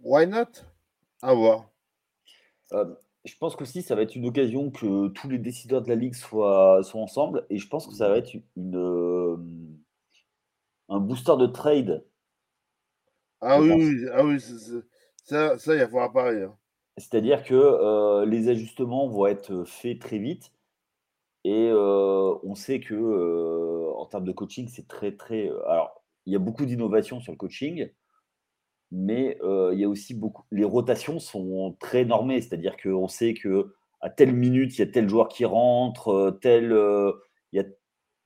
why 0.00 0.26
not? 0.26 0.64
À 1.22 1.34
voir. 1.34 1.70
Euh, 2.72 2.94
je 3.24 3.34
pense 3.38 3.56
qu'aussi, 3.56 3.82
ça 3.82 3.94
va 3.94 4.02
être 4.02 4.14
une 4.16 4.26
occasion 4.26 4.70
que 4.70 5.08
tous 5.08 5.28
les 5.28 5.38
décideurs 5.38 5.82
de 5.82 5.88
la 5.88 5.94
Ligue 5.96 6.14
soient, 6.14 6.82
soient 6.82 7.00
ensemble. 7.02 7.46
Et 7.50 7.58
je 7.58 7.68
pense 7.68 7.86
que 7.86 7.94
ça 7.94 8.08
va 8.08 8.16
être 8.18 8.32
une, 8.56 8.76
euh, 8.76 9.36
un 10.88 11.00
booster 11.00 11.36
de 11.38 11.46
trade. 11.46 12.04
Ah 13.40 13.60
oui, 13.60 13.72
oui, 13.72 14.06
ah 14.12 14.24
oui, 14.24 14.38
ça, 15.24 15.58
ça, 15.58 15.74
il 15.74 15.80
va 15.80 15.86
falloir 15.86 16.12
parler. 16.12 16.42
Hein. 16.42 16.56
C'est-à-dire 16.98 17.42
que 17.42 17.54
euh, 17.54 18.26
les 18.26 18.48
ajustements 18.48 19.08
vont 19.08 19.26
être 19.26 19.64
faits 19.64 19.98
très 20.00 20.18
vite. 20.18 20.52
Et 21.44 21.70
on 21.72 22.54
sait 22.54 22.80
que 22.80 23.92
en 23.96 24.04
termes 24.06 24.24
de 24.24 24.32
coaching, 24.32 24.68
c'est 24.68 24.86
très, 24.86 25.12
très. 25.16 25.48
Alors, 25.66 26.02
il 26.26 26.34
y 26.34 26.36
a 26.36 26.38
beaucoup 26.38 26.66
d'innovations 26.66 27.20
sur 27.20 27.32
le 27.32 27.38
coaching, 27.38 27.88
mais 28.90 29.38
il 29.42 29.78
y 29.78 29.84
a 29.84 29.88
aussi 29.88 30.12
beaucoup. 30.14 30.44
Les 30.50 30.64
rotations 30.64 31.18
sont 31.18 31.76
très 31.80 32.04
normées, 32.04 32.42
c'est-à-dire 32.42 32.76
qu'on 32.76 33.08
sait 33.08 33.32
que 33.34 33.74
à 34.02 34.10
telle 34.10 34.34
minute, 34.34 34.76
il 34.76 34.80
y 34.80 34.82
a 34.82 34.86
tel 34.86 35.08
joueur 35.08 35.28
qui 35.28 35.46
rentre, 35.46 36.38
tel. 36.42 36.64
il, 37.52 37.56
y 37.56 37.60
a, 37.60 37.64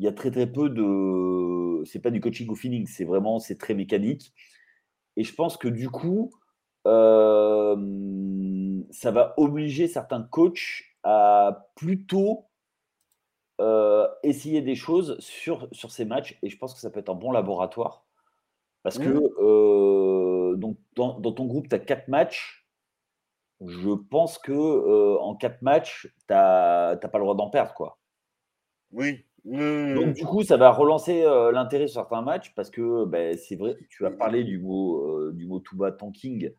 il 0.01 0.05
y 0.07 0.09
a 0.09 0.13
très, 0.13 0.33
très 0.33 0.51
peu 0.51 0.69
de. 0.69 1.85
C'est 1.85 2.01
pas 2.01 2.11
du 2.11 2.21
coaching 2.21 2.49
au 2.49 2.57
feeling, 2.57 2.87
c'est 2.87 3.05
vraiment. 3.05 3.39
C'est 3.39 3.59
très 3.59 3.75
mécanique. 3.75 4.33
Et 5.17 5.25
je 5.25 5.35
pense 5.35 5.57
que 5.57 5.69
du 5.69 5.91
coup, 5.91 6.33
ça 6.85 7.75
va 9.11 9.35
obliger 9.37 9.89
certains 9.89 10.23
coachs 10.23 10.85
à 11.03 11.69
plutôt 11.77 12.47
euh, 13.61 14.09
essayer 14.25 14.63
des 14.63 14.75
choses 14.75 15.17
sur, 15.21 15.69
sur 15.71 15.93
ces 15.93 16.05
matchs 16.05 16.37
et 16.43 16.51
je 16.51 16.59
pense 16.59 16.75
que 16.75 16.81
ça 16.81 16.91
peut 16.91 16.99
être 16.99 17.11
un 17.11 17.15
bon 17.15 17.31
laboratoire. 17.31 18.05
Parce 18.83 18.99
que 18.99 19.09
mmh. 19.09 19.31
euh, 19.39 20.57
donc, 20.57 20.77
dans, 20.97 21.21
ton 21.33 21.47
groupe, 21.47 21.69
tu 21.69 21.75
as 21.75 21.79
quatre 21.79 22.09
matchs. 22.09 22.67
Je 23.65 23.91
pense 23.91 24.39
que 24.39 24.53
euh, 24.53 25.17
en 25.21 25.37
quatre 25.37 25.63
matchs, 25.63 26.09
tu 26.27 26.35
n'as 26.35 26.97
pas 26.97 27.19
le 27.19 27.21
droit 27.21 27.37
d'en 27.37 27.49
perdre. 27.49 27.73
Quoi. 27.75 27.99
Oui. 28.91 29.25
Donc, 29.45 30.15
du 30.15 30.25
coup, 30.25 30.43
ça 30.43 30.57
va 30.57 30.71
relancer 30.71 31.23
l'intérêt 31.53 31.87
sur 31.87 32.01
certains 32.01 32.23
matchs 32.23 32.55
parce 32.55 32.71
que 32.71 33.05
ben, 33.05 33.37
c'est 33.37 33.57
vrai, 33.57 33.77
tu 33.91 34.07
as 34.07 34.11
parlé 34.11 34.43
du 34.43 34.59
mot, 34.59 35.31
du 35.33 35.47
mot 35.47 35.61
tout 35.61 35.77
bas 35.77 35.93
tanking. 35.93 36.51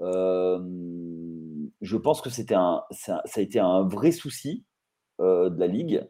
je 0.00 1.96
pense 1.96 2.20
que 2.20 2.30
c'était 2.30 2.56
un, 2.56 2.82
ça, 2.90 3.22
ça, 3.24 3.40
a 3.40 3.42
été 3.42 3.60
un 3.60 3.82
vrai 3.82 4.10
souci 4.10 4.64
de 5.20 5.58
la 5.58 5.66
ligue 5.68 6.08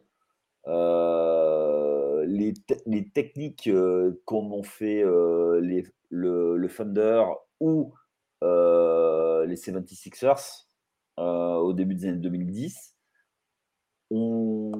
euh, 0.69 2.27
les, 2.27 2.53
les, 2.85 3.09
techniques 3.09 3.69
euh, 3.69 4.21
comme 4.27 4.53
ont 4.53 4.63
fait 4.63 5.03
euh, 5.03 5.61
les, 5.61 5.87
le, 6.11 6.57
le, 6.57 6.69
Thunder 6.69 7.25
ou 7.61 7.95
les 8.43 9.57
76ers 9.57 10.67
au 11.17 11.73
début 11.73 11.95
des 11.95 12.07
années 12.07 12.19
2010 12.19 12.97
ont, 14.11 14.73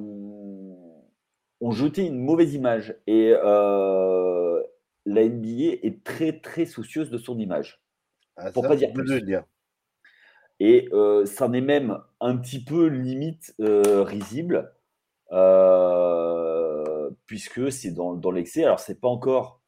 ont 1.61 1.71
jeté 1.71 2.05
une 2.05 2.19
mauvaise 2.19 2.53
image. 2.53 2.95
Et 3.07 3.31
la 3.31 4.63
NBA 5.05 5.77
est 5.83 6.03
très 6.03 6.39
très 6.39 6.65
soucieuse 6.65 7.09
de 7.09 7.17
son 7.17 7.39
image. 7.39 7.81
Ah, 8.37 8.51
pour 8.51 8.67
pas 8.67 8.75
dire 8.75 8.93
plus. 8.93 9.21
Dire. 9.23 9.43
Et 10.59 10.89
ça 11.25 11.47
en 11.47 11.53
est 11.53 11.61
même 11.61 11.99
un 12.19 12.37
petit 12.37 12.63
peu 12.63 12.87
limite 12.87 13.55
risible 13.59 14.71
euh, 15.31 17.09
puisque 17.25 17.71
c'est 17.71 17.91
dans, 17.91 18.13
dans 18.15 18.31
l'excès. 18.31 18.63
Alors, 18.63 18.79
c'est 18.79 18.99
pas 18.99 19.07
encore 19.07 19.61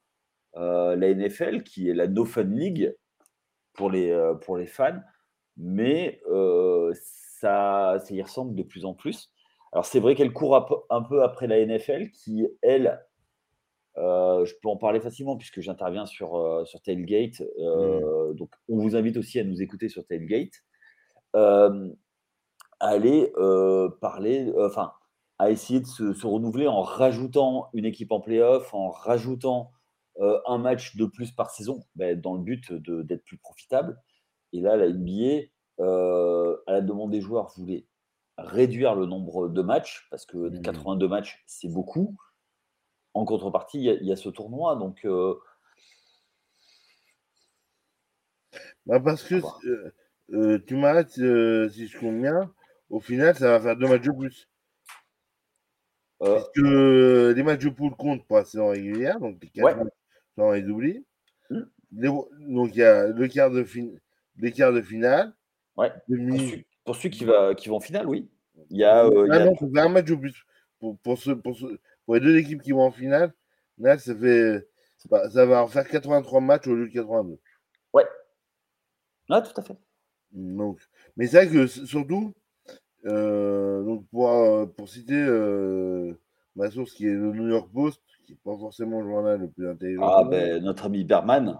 euh, 0.58 0.96
la 0.96 1.14
NFL 1.14 1.64
qui 1.64 1.90
est 1.90 1.94
la 1.94 2.08
No 2.08 2.26
Fun 2.26 2.44
League 2.44 2.96
pour 3.74 3.90
les, 3.90 4.12
euh, 4.12 4.34
pour 4.34 4.58
les 4.58 4.68
fans, 4.68 5.00
mais 5.58 6.22
ça, 6.94 7.98
ça 8.00 8.14
y 8.14 8.22
ressemble 8.22 8.56
de 8.56 8.64
plus 8.64 8.86
en 8.86 8.94
plus. 8.94 9.32
Alors, 9.72 9.86
c'est 9.86 10.00
vrai 10.00 10.16
qu'elle 10.16 10.34
court 10.34 10.86
un 10.90 11.02
peu 11.02 11.24
après 11.24 11.48
la 11.48 11.66
NFL 11.66 12.12
qui, 12.12 12.46
elle, 12.62 13.00
je 13.96 14.54
peux 14.62 14.70
en 14.70 14.78
parler 14.78 15.00
facilement 15.00 15.38
puisque 15.38 15.62
j'interviens 15.62 16.06
sur, 16.06 16.62
sur 16.66 16.82
Tailgate. 16.82 17.42
Mmh. 17.58 18.34
Donc, 18.36 18.52
on 18.68 18.80
vous 18.80 18.96
invite 18.96 19.18
aussi 19.18 19.40
à 19.40 19.44
nous 19.44 19.62
écouter 19.62 19.88
sur 19.88 20.06
Tailgate. 20.06 20.64
aller 22.80 23.32
parler, 24.02 24.52
enfin, 24.58 24.92
à 25.42 25.50
essayer 25.50 25.80
de 25.80 25.88
se, 25.88 26.28
renouveler 26.28 26.68
en 26.68 26.84
rajoutant 26.84 27.70
une 27.74 27.86
équipe 27.86 28.12
en 28.12 28.20
playoff, 28.20 28.76
en 28.76 28.92
rajoutant 28.92 29.72
euh, 30.20 30.40
un 30.46 30.60
match 30.60 30.96
de 30.98 31.06
plus 31.06 31.32
par 31.32 31.50
saison, 31.50 31.80
ben, 31.96 32.20
dans 32.20 32.36
le 32.36 32.42
but 32.42 32.72
d'être 32.72 33.26
plus 33.26 33.40
profitable. 33.40 34.00
Et 34.54 34.62
là, 34.62 34.76
la 34.76 34.88
NBA, 34.88 35.48
euh, 35.80 36.58
à 36.68 36.74
la 36.74 36.82
demande 36.82 37.10
des 37.10 37.22
joueurs, 37.22 37.52
voulait 37.58 37.88
réduire 38.46 38.96
le 38.96 39.06
nombre 39.06 39.50
de 39.50 39.62
matchs, 39.62 40.08
parce 40.10 40.26
que 40.26 40.50
82 40.62 41.06
mmh. 41.06 41.10
matchs, 41.10 41.44
c'est 41.48 41.70
beaucoup. 41.70 42.16
En 43.14 43.26
contrepartie, 43.26 43.84
il 43.84 44.08
y, 44.08 44.12
a 44.12 44.16
ce 44.16 44.30
tournoi, 44.30 44.76
donc... 44.76 45.06
Euh, 45.06 45.36
bah 48.86 49.00
parce 49.00 49.24
que 49.24 50.58
tu 50.66 50.76
m'arrêtes, 50.76 51.12
si 51.12 51.88
je 51.88 52.20
bien, 52.20 52.52
au 52.90 53.00
final, 53.00 53.36
ça 53.36 53.52
va 53.52 53.60
faire 53.60 53.78
deux 53.78 53.88
matchs 53.88 54.04
de 54.04 54.12
plus. 54.12 54.50
Euh, 56.22 56.36
Parce 56.36 56.50
que 56.56 57.34
les 57.36 57.44
matchs 57.44 57.64
de 57.64 57.70
poule 57.70 57.96
comptent 57.96 58.26
pour 58.28 58.38
la 58.38 58.46
saison 58.46 58.70
régulière, 58.70 59.20
donc 59.20 59.42
les 59.42 59.50
quatre 59.50 59.78
matchs 59.78 59.94
sont 60.38 60.52
les 60.52 60.64
oubliés. 60.66 61.04
Hmm. 61.50 61.64
donc 61.92 62.76
il 62.76 62.78
y 62.78 62.84
a 62.84 63.08
le 63.08 63.28
quart 63.28 63.50
de, 63.50 63.66
les 64.38 64.52
quarts 64.52 64.72
de 64.72 64.82
finale. 64.82 65.34
Ouais. 65.76 65.92
Pour, 66.84 66.96
ceux, 66.96 67.10
qui, 67.10 67.26
va, 67.26 67.54
qui 67.56 67.70
vont 67.70 67.78
en 67.78 67.82
finale, 67.82 68.08
oui. 68.08 68.30
Il 68.70 68.78
y 68.78 68.84
a, 68.84 69.06
euh, 69.06 69.28
ah 69.32 69.46
non, 69.46 69.56
ça 69.56 69.66
fait 69.74 69.80
un 69.80 69.90
match 69.90 70.06
de 70.06 70.16
plus. 70.16 70.46
Pour, 70.80 70.98
pour, 71.00 71.18
pour, 71.44 71.58
pour, 72.06 72.16
les 72.16 72.22
deux 72.22 72.38
équipes 72.38 72.62
qui 72.62 72.72
vont 72.72 72.84
en 72.84 72.92
finale, 72.92 73.34
là, 73.78 73.98
ça, 73.98 74.16
fait, 74.16 74.68
ça 74.98 75.46
va 75.46 75.64
en 75.64 75.68
faire 75.68 75.88
83 75.88 76.42
matchs 76.42 76.68
au 76.68 76.76
lieu 76.76 76.88
de 76.88 76.94
82. 76.94 77.38
Ouais. 77.94 78.06
Ouais, 79.30 79.42
tout 79.44 79.60
à 79.60 79.64
fait. 79.64 79.78
Donc, 80.32 80.80
mais 81.18 81.28
c'est 81.28 81.46
vrai 81.46 81.54
que 81.54 81.68
surtout, 81.68 82.34
euh, 83.06 83.84
donc 83.84 84.08
pour, 84.10 84.30
euh, 84.30 84.66
pour 84.66 84.88
citer 84.88 85.16
euh, 85.16 86.14
ma 86.56 86.70
source 86.70 86.94
qui 86.94 87.06
est 87.06 87.14
le 87.14 87.32
New 87.32 87.50
York 87.50 87.70
Post, 87.74 88.02
qui 88.26 88.34
n'est 88.34 88.38
pas 88.44 88.58
forcément 88.58 89.02
le 89.02 89.08
journal 89.08 89.40
le 89.40 89.50
plus 89.50 89.68
intelligent. 89.68 90.04
Ah 90.04 90.24
ben 90.24 90.64
notre 90.64 90.86
ami 90.86 91.04
Berman. 91.04 91.60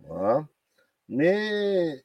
Voilà. 0.00 0.46
Mais 1.08 2.04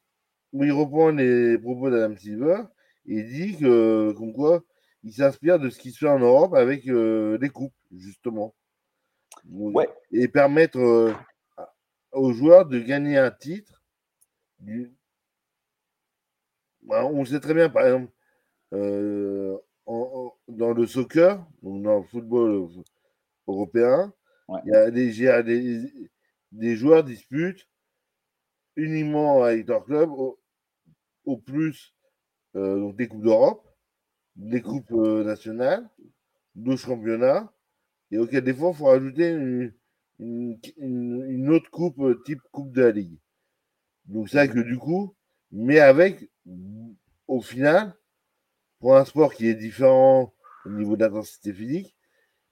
il 0.62 0.72
reprend 0.72 1.10
les 1.10 1.58
propos 1.58 1.90
d'Adam 1.90 2.16
Silver 2.16 2.62
et 3.06 3.22
dit 3.22 3.56
que 3.56 4.12
comme 4.12 4.32
quoi 4.32 4.62
il 5.02 5.12
s'inspire 5.12 5.58
de 5.58 5.68
ce 5.68 5.78
qui 5.78 5.90
se 5.90 5.98
fait 5.98 6.08
en 6.08 6.18
Europe 6.18 6.54
avec 6.54 6.84
les 6.84 7.48
coupes, 7.50 7.74
justement. 7.94 8.54
Ouais. 9.50 9.88
Et 10.12 10.28
permettre 10.28 11.14
aux 12.12 12.32
joueurs 12.32 12.66
de 12.66 12.78
gagner 12.78 13.18
un 13.18 13.30
titre. 13.30 13.82
Bah, 16.82 17.04
on 17.04 17.24
sait 17.24 17.40
très 17.40 17.54
bien, 17.54 17.68
par 17.68 17.84
exemple, 17.84 18.12
euh, 18.72 19.58
dans 19.86 20.72
le 20.72 20.86
soccer, 20.86 21.44
donc 21.62 21.82
dans 21.82 21.98
le 21.98 22.04
football 22.04 22.68
européen, 23.46 24.12
il 24.64 24.72
y 24.72 25.28
a 25.28 25.42
des, 25.42 25.92
des, 26.52 26.76
joueurs 26.76 27.04
disputent 27.04 27.66
uniquement 28.76 29.44
avec 29.44 29.66
leur 29.68 29.84
club 29.84 30.10
au, 30.10 30.38
plus 31.44 31.94
euh, 32.56 32.78
donc 32.78 32.96
des 32.96 33.08
Coupes 33.08 33.22
d'Europe, 33.22 33.66
des 34.36 34.60
Coupes 34.60 34.92
euh, 34.92 35.24
nationales, 35.24 35.88
deux 36.54 36.76
championnats, 36.76 37.52
et 38.10 38.18
auquel 38.18 38.44
des 38.44 38.54
fois 38.54 38.70
il 38.70 38.76
faut 38.76 38.86
rajouter 38.86 39.72
une, 40.18 41.48
autre 41.50 41.70
coupe 41.70 41.98
euh, 42.00 42.22
type 42.24 42.40
Coupe 42.52 42.72
de 42.72 42.82
la 42.82 42.90
Ligue. 42.90 43.18
Donc 44.06 44.28
c'est 44.28 44.36
vrai 44.36 44.48
que 44.48 44.60
du 44.60 44.78
coup, 44.78 45.14
mais 45.50 45.80
avec, 45.80 46.30
au 47.26 47.40
final, 47.40 47.94
pour 48.78 48.96
un 48.96 49.04
sport 49.04 49.34
qui 49.34 49.48
est 49.48 49.54
différent 49.54 50.32
au 50.66 50.70
niveau 50.70 50.96
d'intensité 50.96 51.52
physique, 51.52 51.96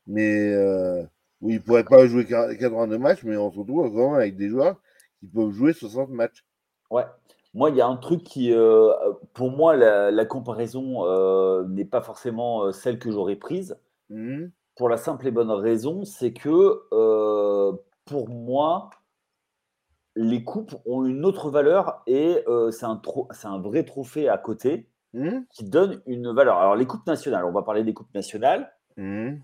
mais 0.06 0.52
euh, 0.52 1.02
où 1.40 1.50
il 1.50 1.56
ne 1.56 1.60
pourrait 1.60 1.84
pas 1.84 2.06
jouer 2.06 2.26
82 2.26 2.98
matchs, 2.98 3.22
mais 3.24 3.36
on 3.36 3.50
se 3.52 3.58
retrouve 3.58 3.88
vraiment 3.88 4.14
avec 4.14 4.36
des 4.36 4.48
joueurs 4.48 4.80
qui 5.20 5.26
peuvent 5.26 5.52
jouer 5.52 5.72
60 5.72 6.10
matchs. 6.10 6.44
Ouais. 6.90 7.04
Moi, 7.54 7.68
il 7.68 7.76
y 7.76 7.82
a 7.82 7.86
un 7.86 7.96
truc 7.96 8.22
qui, 8.22 8.52
euh, 8.52 8.92
pour 9.34 9.50
moi, 9.50 9.76
la, 9.76 10.24
comparaison 10.24 11.06
euh, 11.06 11.64
n'est 11.68 11.84
pas 11.84 12.00
forcément 12.00 12.64
euh, 12.64 12.72
celle 12.72 12.98
que 12.98 13.10
j'aurais 13.10 13.36
prise. 13.36 13.78
Mmh. 14.08 14.46
Pour 14.76 14.88
la 14.88 14.96
simple 14.96 15.26
et 15.26 15.30
bonne 15.30 15.50
raison, 15.50 16.04
c'est 16.04 16.32
que 16.32 16.80
pour 18.06 18.28
moi, 18.30 18.88
les 20.16 20.44
coupes 20.44 20.74
ont 20.86 21.04
une 21.04 21.24
autre 21.26 21.50
valeur 21.50 22.02
et 22.06 22.42
c'est 22.70 22.86
un, 22.86 23.00
un, 23.44 23.60
vrai 23.60 23.84
trophée 23.84 24.30
à 24.30 24.38
côté 24.38 24.88
mmh. 25.12 25.40
qui 25.50 25.64
donne 25.64 26.00
une 26.06 26.32
valeur. 26.32 26.56
Alors, 26.56 26.74
les 26.74 26.86
coupes 26.86 27.06
nationales, 27.06 27.44
on 27.44 27.52
va 27.52 27.62
parler 27.62 27.84
des 27.84 27.92
coupes 27.92 28.14
nationales, 28.14 28.72
mmh. 28.96 29.34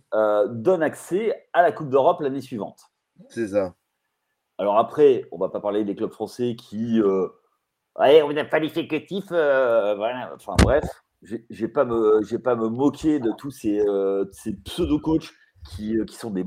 donnent 0.48 0.82
accès 0.82 1.46
à 1.52 1.60
la 1.60 1.72
Coupe 1.72 1.90
d'Europe 1.90 2.22
l'année 2.22 2.40
suivante. 2.40 2.80
C'est 3.28 3.48
ça. 3.48 3.74
Alors 4.56 4.78
après, 4.78 5.26
on 5.30 5.36
va 5.36 5.50
pas 5.50 5.60
parler 5.60 5.84
des 5.84 5.94
clubs 5.94 6.10
français 6.10 6.56
qui 6.56 7.02
Ouais, 7.98 8.22
on 8.22 8.32
n'a 8.32 8.44
pas 8.44 8.60
l'effectif. 8.60 9.24
Euh, 9.32 9.94
voilà. 9.96 10.32
Enfin 10.34 10.54
bref, 10.62 10.84
je 11.22 11.66
pas 11.66 11.84
me, 11.84 12.38
pas 12.38 12.54
me 12.54 12.68
moquer 12.68 13.18
de 13.18 13.32
tous 13.32 13.50
ces, 13.50 13.80
euh, 13.80 14.24
ces 14.32 14.54
pseudo-coachs 14.54 15.30
qui, 15.70 15.96
euh, 15.98 16.04
qui, 16.04 16.14
sont 16.14 16.30
des. 16.30 16.44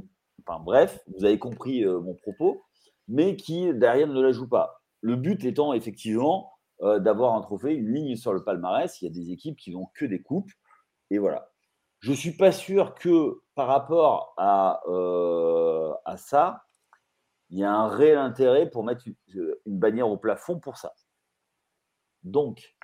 Enfin 0.47 0.61
bref, 0.63 1.01
vous 1.07 1.25
avez 1.25 1.37
compris 1.37 1.85
mon 1.85 2.15
propos, 2.15 2.63
mais 3.07 3.35
qui 3.35 3.73
derrière 3.73 4.07
ne 4.07 4.21
la 4.21 4.31
jouent 4.31 4.47
pas. 4.49 4.81
Le 5.01 5.15
but 5.15 5.43
étant 5.45 5.73
effectivement 5.73 6.51
d'avoir 6.81 7.35
un 7.35 7.41
trophée, 7.41 7.75
une 7.75 7.93
ligne 7.93 8.15
sur 8.15 8.33
le 8.33 8.43
palmarès. 8.43 9.01
Il 9.01 9.05
y 9.05 9.07
a 9.07 9.11
des 9.13 9.31
équipes 9.31 9.57
qui 9.57 9.71
n'ont 9.71 9.87
que 9.93 10.05
des 10.05 10.21
coupes. 10.21 10.49
Et 11.11 11.19
voilà. 11.19 11.51
Je 11.99 12.11
ne 12.11 12.15
suis 12.15 12.35
pas 12.35 12.51
sûr 12.51 12.95
que 12.95 13.41
par 13.53 13.67
rapport 13.67 14.33
à, 14.37 14.81
à 16.05 16.17
ça, 16.17 16.63
il 17.51 17.59
y 17.59 17.63
a 17.63 17.71
un 17.71 17.87
réel 17.87 18.17
intérêt 18.17 18.67
pour 18.67 18.83
mettre 18.83 19.05
une 19.35 19.79
bannière 19.79 20.09
au 20.09 20.17
plafond 20.17 20.59
pour 20.59 20.77
ça. 20.77 20.91
Donc, 22.23 22.75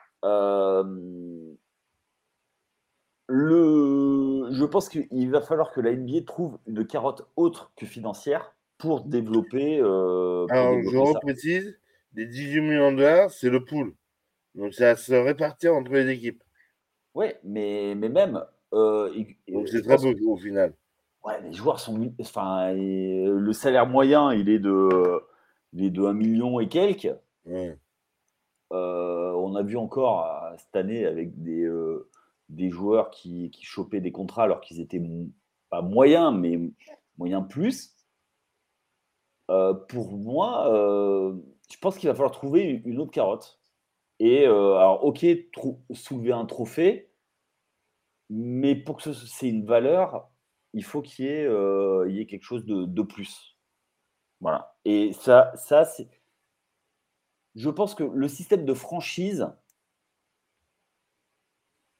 le, 3.29 4.47
je 4.51 4.65
pense 4.65 4.89
qu'il 4.89 5.29
va 5.29 5.41
falloir 5.41 5.71
que 5.71 5.81
la 5.81 5.93
NBA 5.93 6.21
trouve 6.25 6.57
une 6.65 6.85
carotte 6.87 7.27
autre 7.35 7.71
que 7.75 7.85
financière 7.85 8.55
pour 8.77 9.01
développer. 9.01 9.79
Alors, 9.79 10.47
je 10.49 10.97
reprécise 10.97 11.79
les 12.13 12.25
18 12.25 12.61
millions 12.61 12.91
de 12.91 12.97
dollars, 12.97 13.31
c'est 13.31 13.49
le 13.49 13.63
pool. 13.63 13.93
Donc, 14.55 14.73
ça 14.73 14.95
se 14.95 15.13
répartir 15.13 15.75
entre 15.75 15.91
les 15.91 16.09
équipes. 16.09 16.43
Oui, 17.13 17.27
mais, 17.43 17.93
mais 17.95 18.09
même. 18.09 18.43
Donc, 18.71 19.67
c'est 19.67 19.81
très 19.81 19.97
beau 19.97 20.13
au 20.33 20.37
final. 20.37 20.73
Ouais, 21.23 21.41
les 21.41 21.53
joueurs 21.53 21.79
sont. 21.79 22.13
Enfin, 22.19 22.73
le 22.73 23.51
salaire 23.51 23.87
moyen, 23.87 24.33
il 24.33 24.49
est 24.49 24.59
de, 24.59 25.21
il 25.73 25.83
est 25.83 25.89
de 25.89 26.03
1 26.03 26.13
million 26.13 26.59
et 26.59 26.67
quelques. 26.69 27.13
Ouais. 27.45 27.77
Euh, 28.73 29.31
on 29.33 29.55
a 29.55 29.63
vu 29.63 29.77
encore 29.77 30.25
euh, 30.25 30.55
cette 30.57 30.75
année 30.75 31.05
avec 31.05 31.41
des, 31.41 31.63
euh, 31.63 32.09
des 32.49 32.69
joueurs 32.69 33.09
qui, 33.11 33.49
qui, 33.51 33.63
chopaient 33.63 34.01
des 34.01 34.11
contrats 34.11 34.43
alors 34.43 34.59
qu'ils 34.61 34.81
étaient 34.81 35.01
pas 35.69 35.81
moyens, 35.81 36.35
mais 36.37 36.59
moyens 37.17 37.47
plus. 37.47 37.95
pour 39.47 40.17
moi, 40.17 40.65
je 41.69 41.77
pense 41.79 41.97
qu'il 41.97 42.09
va 42.09 42.15
falloir 42.15 42.31
trouver 42.31 42.81
une 42.85 42.99
autre 42.99 43.11
carotte. 43.11 43.59
Et 44.19 44.45
alors, 44.45 45.03
ok, 45.05 45.25
soulever 45.93 46.33
un 46.33 46.45
trophée, 46.45 47.11
mais 48.29 48.75
pour 48.75 48.97
que 48.97 49.13
c'est 49.13 49.49
une 49.49 49.65
valeur, 49.65 50.29
il 50.73 50.83
faut 50.83 51.01
qu'il 51.01 51.25
y, 51.25 51.29
y, 51.29 52.19
ait 52.21 52.25
quelque 52.27 52.43
chose 52.43 52.65
de, 52.65 52.85
de 52.85 53.01
plus. 53.01 53.57
Voilà. 54.41 54.77
Et 54.85 55.13
ça, 55.13 55.51
ça 55.55 55.85
c'est 55.85 56.07
je 57.57 57.71
pense 57.71 57.95
que 57.95 58.03
le 58.03 58.27
système 58.27 58.65
de 58.65 58.73
franchise 58.75 59.49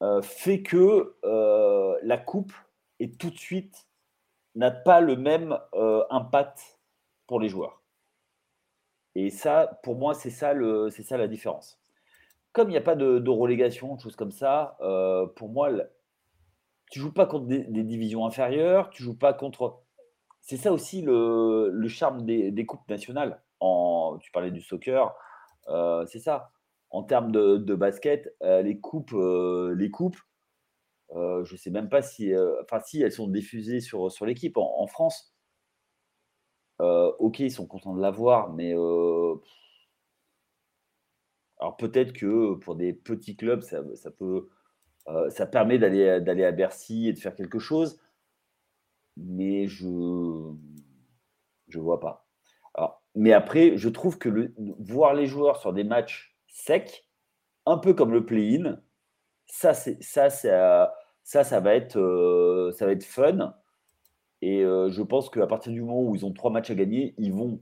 euh, 0.02 0.22
fait 0.22 0.62
que 0.62 1.16
euh, 1.24 1.98
la 2.04 2.16
coupe 2.16 2.52
est 3.00 3.20
tout 3.20 3.30
de 3.30 3.36
suite 3.36 3.88
n'a 4.54 4.70
pas 4.70 5.00
le 5.00 5.16
même 5.16 5.58
euh, 5.74 6.04
impact 6.10 6.78
pour 7.26 7.40
les 7.40 7.48
joueurs. 7.48 7.82
Et 9.16 9.30
ça, 9.30 9.80
pour 9.82 9.96
moi, 9.96 10.14
c'est 10.14 10.30
ça, 10.30 10.54
ça 10.90 11.16
la 11.16 11.26
différence. 11.26 11.80
Comme 12.52 12.68
il 12.68 12.72
n'y 12.72 12.78
a 12.78 12.82
pas 12.82 12.94
de, 12.94 13.28
relégation, 13.28 13.96
de 13.96 14.00
choses 14.00 14.14
comme 14.14 14.30
ça, 14.30 14.76
pour 15.34 15.48
moi, 15.48 15.70
tu 16.90 17.00
joues 17.00 17.12
pas 17.12 17.26
contre 17.26 17.46
des, 17.46 17.82
divisions 17.82 18.24
inférieures, 18.26 18.90
tu 18.90 19.02
joues 19.02 19.18
pas 19.18 19.32
contre. 19.32 19.82
C'est 20.40 20.56
ça 20.56 20.72
aussi 20.72 21.02
le, 21.02 21.88
charme 21.88 22.24
des, 22.24 22.66
coupes 22.66 22.88
nationales. 22.88 23.42
Tu 23.60 24.30
parlais 24.30 24.52
du 24.52 24.60
soccer, 24.60 25.16
euh, 25.68 26.06
c'est 26.06 26.18
ça. 26.18 26.52
En 26.90 27.02
termes 27.02 27.32
de, 27.32 27.74
basket, 27.74 28.34
euh, 28.42 28.62
les 28.62 28.80
coupes, 28.80 29.12
euh, 29.12 29.74
les 29.76 29.90
coupes 29.90 30.18
je 31.14 31.52
ne 31.52 31.56
sais 31.56 31.70
même 31.70 31.88
pas 31.88 32.02
si, 32.02 32.32
enfin, 32.62 32.80
si 32.80 33.00
elles 33.02 33.12
sont 33.12 33.28
diffusées 33.28 33.80
sur, 33.80 34.12
sur 34.12 34.26
l'équipe 34.26 34.56
en, 34.58 34.86
France. 34.86 35.34
ok, 36.80 37.40
ils 37.40 37.50
sont 37.50 37.66
contents 37.66 37.94
de 37.94 38.00
l'avoir, 38.02 38.52
mais 38.52 38.72
alors 41.60 41.76
peut-être 41.78 42.12
que 42.12 42.54
pour 42.56 42.76
des 42.76 42.92
petits 42.92 43.36
clubs, 43.36 43.62
ça, 43.62 43.82
peut, 44.10 44.48
ça 45.30 45.46
permet 45.46 45.78
d'aller 45.78 46.20
d'aller 46.20 46.44
à 46.44 46.52
Bercy 46.52 47.08
et 47.08 47.12
de 47.14 47.18
faire 47.18 47.34
quelque 47.34 47.58
chose, 47.58 47.98
mais 49.16 49.66
je 49.66 50.52
je 51.68 51.80
vois 51.80 52.00
pas. 52.00 52.27
Mais 53.18 53.32
après, 53.32 53.76
je 53.76 53.88
trouve 53.88 54.16
que 54.16 54.28
le, 54.28 54.54
voir 54.78 55.12
les 55.12 55.26
joueurs 55.26 55.56
sur 55.56 55.72
des 55.72 55.82
matchs 55.82 56.36
secs, 56.46 57.04
un 57.66 57.76
peu 57.76 57.92
comme 57.92 58.12
le 58.12 58.24
play-in, 58.24 58.80
ça, 59.46 59.74
ça, 59.74 60.30
ça, 60.30 60.94
ça, 61.24 61.42
ça, 61.42 61.60
va 61.60 61.74
être, 61.74 61.98
euh, 61.98 62.70
ça 62.70 62.86
va 62.86 62.92
être 62.92 63.02
fun. 63.02 63.56
Et 64.40 64.62
euh, 64.62 64.88
je 64.90 65.02
pense 65.02 65.30
qu'à 65.30 65.48
partir 65.48 65.72
du 65.72 65.80
moment 65.80 66.00
où 66.00 66.14
ils 66.14 66.24
ont 66.24 66.32
trois 66.32 66.52
matchs 66.52 66.70
à 66.70 66.76
gagner, 66.76 67.16
ils 67.18 67.32
vont, 67.32 67.60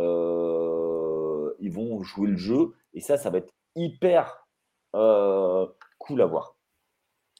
euh, 0.00 1.54
ils 1.60 1.70
vont 1.70 2.02
jouer 2.02 2.30
le 2.30 2.36
jeu. 2.36 2.72
Et 2.92 3.00
ça, 3.00 3.16
ça 3.16 3.30
va 3.30 3.38
être 3.38 3.54
hyper 3.76 4.48
cool 4.92 6.22
à 6.22 6.26
voir. 6.26 6.56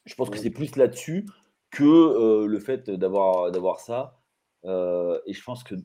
Je 0.05 0.15
pense 0.15 0.29
que 0.29 0.37
c'est 0.37 0.49
plus 0.49 0.77
là-dessus 0.77 1.25
que 1.71 2.45
le 2.45 2.59
fait 2.59 2.89
d'avoir, 2.89 3.51
d'avoir 3.51 3.81
ça. 3.81 4.17
et 4.63 5.33
je 5.33 5.43
pense 5.43 5.65
que 5.65 5.75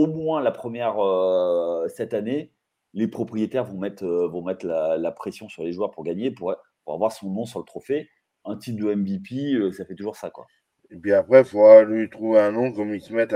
au 0.00 0.06
moins 0.06 0.40
la 0.40 0.50
première 0.50 0.98
euh, 0.98 1.86
cette 1.88 2.14
année, 2.14 2.52
les 2.94 3.06
propriétaires 3.06 3.64
vont 3.64 3.78
mettre, 3.78 4.04
euh, 4.04 4.28
vont 4.28 4.42
mettre 4.42 4.66
la, 4.66 5.12
pression 5.12 5.48
sur 5.48 5.62
les 5.62 5.72
joueurs 5.72 5.90
pour 5.90 6.04
gagner, 6.04 6.30
pour, 6.30 6.54
avoir 6.86 7.12
son 7.12 7.30
nom 7.30 7.44
sur 7.44 7.58
le 7.58 7.66
trophée. 7.66 8.08
Un 8.44 8.56
titre 8.56 8.82
de 8.82 8.94
MVP, 8.94 9.54
euh, 9.54 9.72
ça 9.72 9.84
fait 9.84 9.94
toujours 9.94 10.16
ça. 10.16 10.30
Quoi. 10.30 10.46
Et 10.90 10.96
puis 10.96 11.12
après, 11.12 11.40
il 11.40 11.44
faudra 11.44 11.82
lui 11.82 12.08
trouver 12.08 12.40
un 12.40 12.52
nom 12.52 12.72
comme 12.72 12.94
ils 12.94 13.02
se 13.02 13.12
mettent 13.12 13.34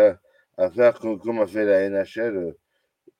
à, 0.56 0.70
faire, 0.70 0.98
comme, 0.98 1.38
a 1.38 1.46
fait 1.46 1.64
la 1.64 1.88
NHL. 1.90 2.54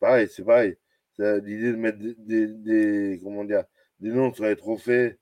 pareil, 0.00 0.28
c'est 0.28 0.44
pareil. 0.44 0.76
L'idée 1.18 1.72
de 1.72 1.76
mettre 1.76 1.98
des, 1.98 3.20
comment 3.22 3.44
dire, 3.44 3.64
des 4.00 4.10
noms 4.10 4.32
sur 4.32 4.44
les 4.44 4.56
trophées 4.56 5.18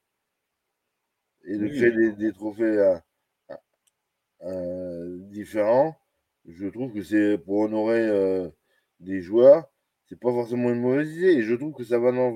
et 1.44 1.58
de 1.58 1.66
créer 1.66 2.12
des, 2.12 2.32
trophées 2.32 2.94
différents 5.30 5.96
je 6.46 6.66
trouve 6.66 6.92
que 6.92 7.02
c'est 7.02 7.38
pour 7.38 7.60
honorer 7.60 8.02
euh, 8.02 8.48
des 9.00 9.20
joueurs, 9.20 9.70
c'est 10.06 10.18
pas 10.18 10.30
forcément 10.30 10.70
une 10.70 10.80
mauvaise 10.80 11.14
idée. 11.16 11.34
Et 11.34 11.42
je 11.42 11.54
trouve 11.54 11.72
que 11.72 11.84
ça 11.84 11.98
va 11.98 12.12
dans, 12.12 12.34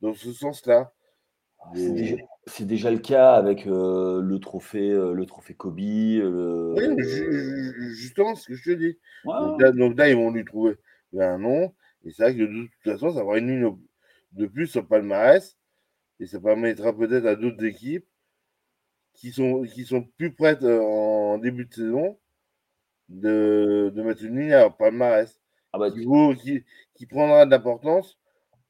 dans 0.00 0.14
ce 0.14 0.32
sens-là. 0.32 0.92
C'est 2.46 2.66
déjà, 2.66 2.90
le 2.90 2.98
cas 2.98 3.34
avec 3.34 3.68
euh, 3.68 4.20
le 4.20 4.38
trophée, 4.40 4.90
euh, 4.90 5.12
le 5.12 5.26
trophée 5.26 5.54
Kobe. 5.54 5.78
Oui, 5.78 6.90
justement, 7.94 8.34
ce 8.34 8.48
que 8.48 8.54
je 8.54 8.72
te 8.72 8.76
dis. 8.76 8.98
Donc, 9.24 9.96
là, 9.96 10.08
ils 10.08 10.16
vont 10.16 10.32
lui 10.32 10.44
trouver 10.44 10.74
un 11.16 11.38
nom. 11.38 11.72
Et 12.04 12.10
c'est 12.10 12.24
vrai 12.24 12.34
que 12.34 12.42
de 12.42 12.66
toute 12.66 12.92
façon, 12.92 13.14
ça 13.14 13.22
va 13.22 13.38
une 13.38 13.48
ligne 13.48 13.76
de 14.32 14.46
plus 14.46 14.66
sur 14.66 14.88
palmarès. 14.88 15.56
Et 16.18 16.26
ça 16.26 16.40
permettra 16.40 16.96
peut-être 16.96 17.26
à 17.26 17.36
d'autres 17.36 17.64
équipes 17.64 18.06
qui 19.14 19.30
sont, 19.30 19.62
qui 19.62 19.84
sont 19.84 20.02
plus 20.16 20.32
prêtes 20.32 20.64
en 20.64 21.38
début 21.38 21.66
de 21.66 21.74
saison 21.74 22.18
de, 23.12 23.92
de 23.94 24.02
mettre 24.02 24.24
une 24.24 24.40
ligne 24.40 24.54
à 24.54 24.70
palmarès 24.70 25.40
ah 25.72 25.78
bah, 25.78 25.90
qui, 25.90 26.64
qui, 26.94 27.06
prendra 27.06 27.46
de 27.46 27.50
l'importance 27.50 28.18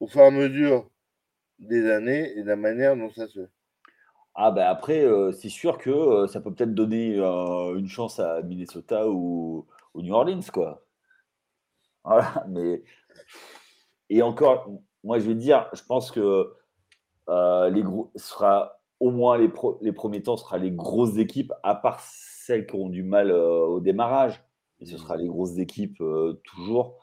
au 0.01 0.07
fur 0.07 0.23
et 0.23 0.27
à 0.27 0.31
mesure 0.31 0.89
des 1.59 1.91
années 1.91 2.33
et 2.37 2.43
de 2.43 2.49
la 2.49 2.57
manière 2.57 2.97
dont 2.97 3.11
ça 3.11 3.29
se 3.29 3.41
fait. 3.41 3.51
Ah 4.35 4.51
bah 4.51 4.69
après, 4.71 5.05
euh, 5.05 5.31
c'est 5.33 5.51
sûr 5.51 5.77
que 5.77 5.91
euh, 5.91 6.27
ça 6.27 6.41
peut 6.41 6.55
peut-être 6.55 6.75
donner 6.75 7.19
euh, 7.19 7.77
une 7.77 7.89
chance 7.89 8.19
à 8.19 8.41
Minnesota 8.43 9.09
ou, 9.09 9.67
ou, 9.95 10.03
New 10.03 10.15
Orleans, 10.15 10.41
quoi. 10.53 10.83
Voilà, 12.05 12.45
mais. 12.49 12.83
Et 14.09 14.23
encore, 14.23 14.71
moi, 15.05 15.19
je 15.19 15.27
vais 15.27 15.35
dire, 15.35 15.69
je 15.73 15.83
pense 15.83 16.11
que 16.11 16.53
les 17.29 17.83
gros, 17.83 18.11
sera 18.17 18.81
au 19.01 19.11
moins 19.11 19.39
les, 19.39 19.51
les 19.81 19.93
premiers 19.93 20.23
temps, 20.23 20.37
ce 20.37 20.45
sera 20.45 20.59
les 20.59 20.71
grosses 20.71 21.17
équipes, 21.17 21.53
à 21.63 21.75
part 21.75 22.01
celles 22.47 22.67
qui 22.67 22.75
ont 22.75 22.89
du 22.89 23.03
mal 23.03 23.31
euh, 23.31 23.67
au 23.67 23.81
démarrage. 23.81 24.43
Et 24.81 24.87
ce 24.87 24.99
sera 24.99 25.17
les 25.17 25.29
grosses 25.29 25.59
équipes 25.59 26.01
euh, 26.01 26.41
toujours. 26.45 26.99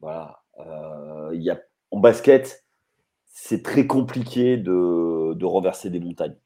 voilà. 0.00 0.38
Y 1.32 1.50
a, 1.50 1.60
en 1.90 1.98
basket, 1.98 2.64
c'est 3.26 3.62
très 3.62 3.86
compliqué 3.86 4.56
de, 4.56 5.34
de 5.34 5.44
renverser 5.44 5.90
des 5.90 6.00
montagnes. 6.00 6.36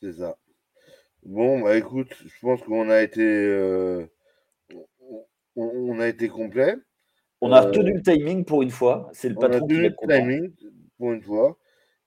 C'est 0.00 0.14
ça. 0.14 0.38
Bon, 1.24 1.60
bah 1.60 1.76
écoute, 1.76 2.14
je 2.24 2.40
pense 2.40 2.62
qu'on 2.62 2.88
a 2.88 3.02
été, 3.02 3.98
on, 5.56 6.00
a 6.00 6.08
été 6.08 6.28
complet. 6.28 6.76
On 7.42 7.52
a 7.52 7.60
retenu 7.60 7.92
le 7.94 8.02
timing 8.02 8.44
pour 8.44 8.62
une 8.62 8.70
fois. 8.70 9.10
C'est 9.12 9.28
le 9.28 9.34
patron 9.34 9.66
qui 9.66 9.74
va 9.74 9.88
le 9.88 9.94
timing 10.08 10.52
pour 10.96 11.12
une 11.12 11.22
fois. 11.22 11.58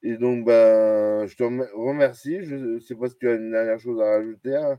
Et 0.03 0.17
donc, 0.17 0.45
bah, 0.45 1.25
je 1.25 1.35
te 1.35 1.43
remercie. 1.43 2.43
Je 2.43 2.55
ne 2.55 2.79
sais 2.79 2.95
pas 2.95 3.07
si 3.07 3.17
tu 3.17 3.29
as 3.29 3.35
une 3.35 3.51
dernière 3.51 3.79
chose 3.79 3.99
à 4.01 4.17
rajouter. 4.17 4.55
Hein. 4.55 4.77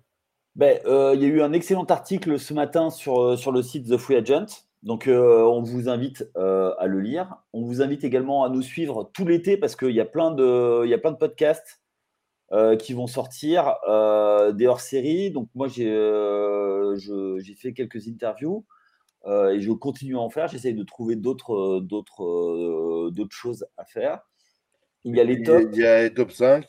Ben, 0.55 0.79
euh, 0.85 1.13
il 1.15 1.23
y 1.23 1.25
a 1.25 1.29
eu 1.29 1.43
un 1.43 1.53
excellent 1.53 1.85
article 1.85 2.39
ce 2.39 2.55
matin 2.55 2.91
sur, 2.91 3.21
euh, 3.21 3.37
sur 3.37 3.51
le 3.51 3.63
site 3.63 3.89
The 3.89 3.97
Free 3.97 4.17
Agent. 4.17 4.47
Donc, 4.83 5.09
euh, 5.09 5.43
on 5.43 5.63
vous 5.63 5.89
invite 5.89 6.31
à 6.37 6.87
le 6.87 7.01
lire. 7.01 7.37
On 7.55 7.63
vous 7.63 7.81
invite 7.81 8.05
également 8.05 8.45
à 8.45 8.51
nous 8.51 8.61
suivre 8.61 9.11
tout 9.15 9.25
l'été 9.27 9.57
parce 9.57 9.77
qu'il 9.77 9.93
y, 9.93 10.01
a 10.01 10.05
plein 10.05 10.31
de, 10.31 10.87
y 10.87 10.93
a 10.93 10.99
plein 10.99 11.13
de 11.13 11.17
podcasts 11.17 11.81
qui 12.79 12.93
vont 12.93 13.07
sortir, 13.09 13.75
des 14.53 14.67
hors-séries. 14.67 15.31
Donc, 15.31 15.49
moi, 15.55 15.69
j'ai 15.69 17.55
fait 17.57 17.73
quelques 17.73 18.07
interviews. 18.09 18.67
Et 19.27 19.61
je 19.61 19.73
continue 19.73 20.17
à 20.17 20.21
en 20.21 20.29
faire. 20.29 20.49
J'essaye 20.49 20.75
de 20.75 20.85
trouver 20.85 21.17
d'autres, 21.17 21.81
d'autres 21.81 23.11
choses 23.31 23.67
à 23.79 23.87
faire. 23.87 24.21
Il 25.05 25.17
y 25.17 25.21
a 25.21 25.25
les 25.25 25.43
top. 25.43 25.63
Il 25.73 25.79
y 25.79 25.87
a 25.87 26.03
les 26.03 26.15
top 26.15 26.33
5 26.33 26.67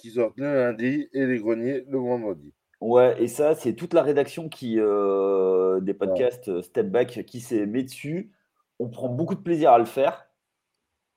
qui 0.00 0.10
sortent 0.10 0.38
le 0.38 0.54
lundi 0.54 1.08
et 1.12 1.26
les 1.26 1.38
greniers 1.38 1.84
le 1.88 1.98
vendredi. 1.98 2.52
Ouais, 2.80 3.20
et 3.22 3.28
ça, 3.28 3.54
c'est 3.54 3.74
toute 3.74 3.94
la 3.94 4.02
rédaction 4.02 4.48
qui, 4.48 4.74
des 4.74 5.94
podcasts 5.94 6.62
Step 6.62 6.88
Back 6.88 7.24
qui 7.26 7.40
s'est 7.40 7.66
mis 7.66 7.84
dessus. 7.84 8.32
On 8.78 8.88
prend 8.88 9.08
beaucoup 9.08 9.34
de 9.34 9.40
plaisir 9.40 9.72
à 9.72 9.78
le 9.78 9.86
faire. 9.86 10.28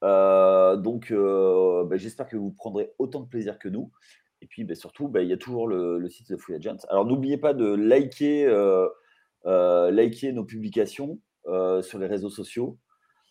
donc, 0.02 1.12
bah, 1.12 1.98
j'espère 1.98 2.28
que 2.28 2.38
vous 2.38 2.52
prendrez 2.52 2.92
autant 2.98 3.20
de 3.20 3.28
plaisir 3.28 3.60
que 3.60 3.70
nous. 3.70 3.92
Et 4.42 4.48
puis, 4.48 4.64
bah, 4.64 4.76
surtout, 4.76 5.08
bah, 5.08 5.22
il 5.22 5.30
y 5.30 5.34
a 5.34 5.38
toujours 5.38 5.68
le, 5.68 6.00
le 6.00 6.10
site 6.10 6.30
de 6.32 6.38
Free 6.38 6.56
Agents. 6.56 6.86
Alors, 6.90 7.06
n'oubliez 7.06 7.38
pas 7.38 7.54
de 7.54 7.66
liker 7.74 8.48
euh, 9.48 9.92
liker 9.92 10.34
nos 10.34 10.44
publications 10.44 11.20
euh, 11.48 11.82
sur 11.82 12.00
les 12.00 12.08
réseaux 12.08 12.30
sociaux. 12.30 12.78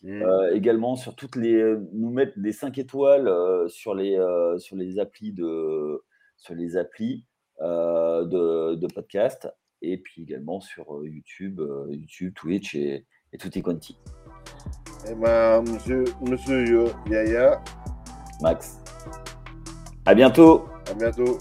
Mmh. 0.03 0.23
Euh, 0.23 0.55
également 0.55 0.95
sur 0.95 1.17
toutes 1.17 1.37
les 1.37 1.75
nous 1.93 2.11
mettre 2.11 2.39
des 2.39 2.53
5 2.53 2.77
étoiles 2.79 3.31
sur 3.69 3.95
les 3.95 4.17
sur 4.59 4.77
les 4.77 4.99
applis 4.99 5.33
de 5.33 6.03
sur 6.37 6.55
les 6.55 6.77
applis 6.77 7.25
de, 7.61 8.75
de, 8.75 8.87
podcast 8.89 9.49
et 9.81 9.97
puis 9.97 10.23
également 10.23 10.61
sur 10.61 11.03
YouTube, 11.03 11.63
YouTube, 11.89 12.35
Twitch 12.35 12.75
et, 12.75 13.07
et 13.33 13.39
tutti 13.39 13.63
quanti. 13.63 13.99
Eh 15.09 15.15
ben, 15.15 15.63
monsieur, 15.63 16.05
monsieur 16.21 16.89
Yaya. 17.09 17.63
Max. 18.43 18.79
À 20.05 20.15
bientôt. 20.15 20.67
À 20.91 20.95
bientôt. 20.95 21.39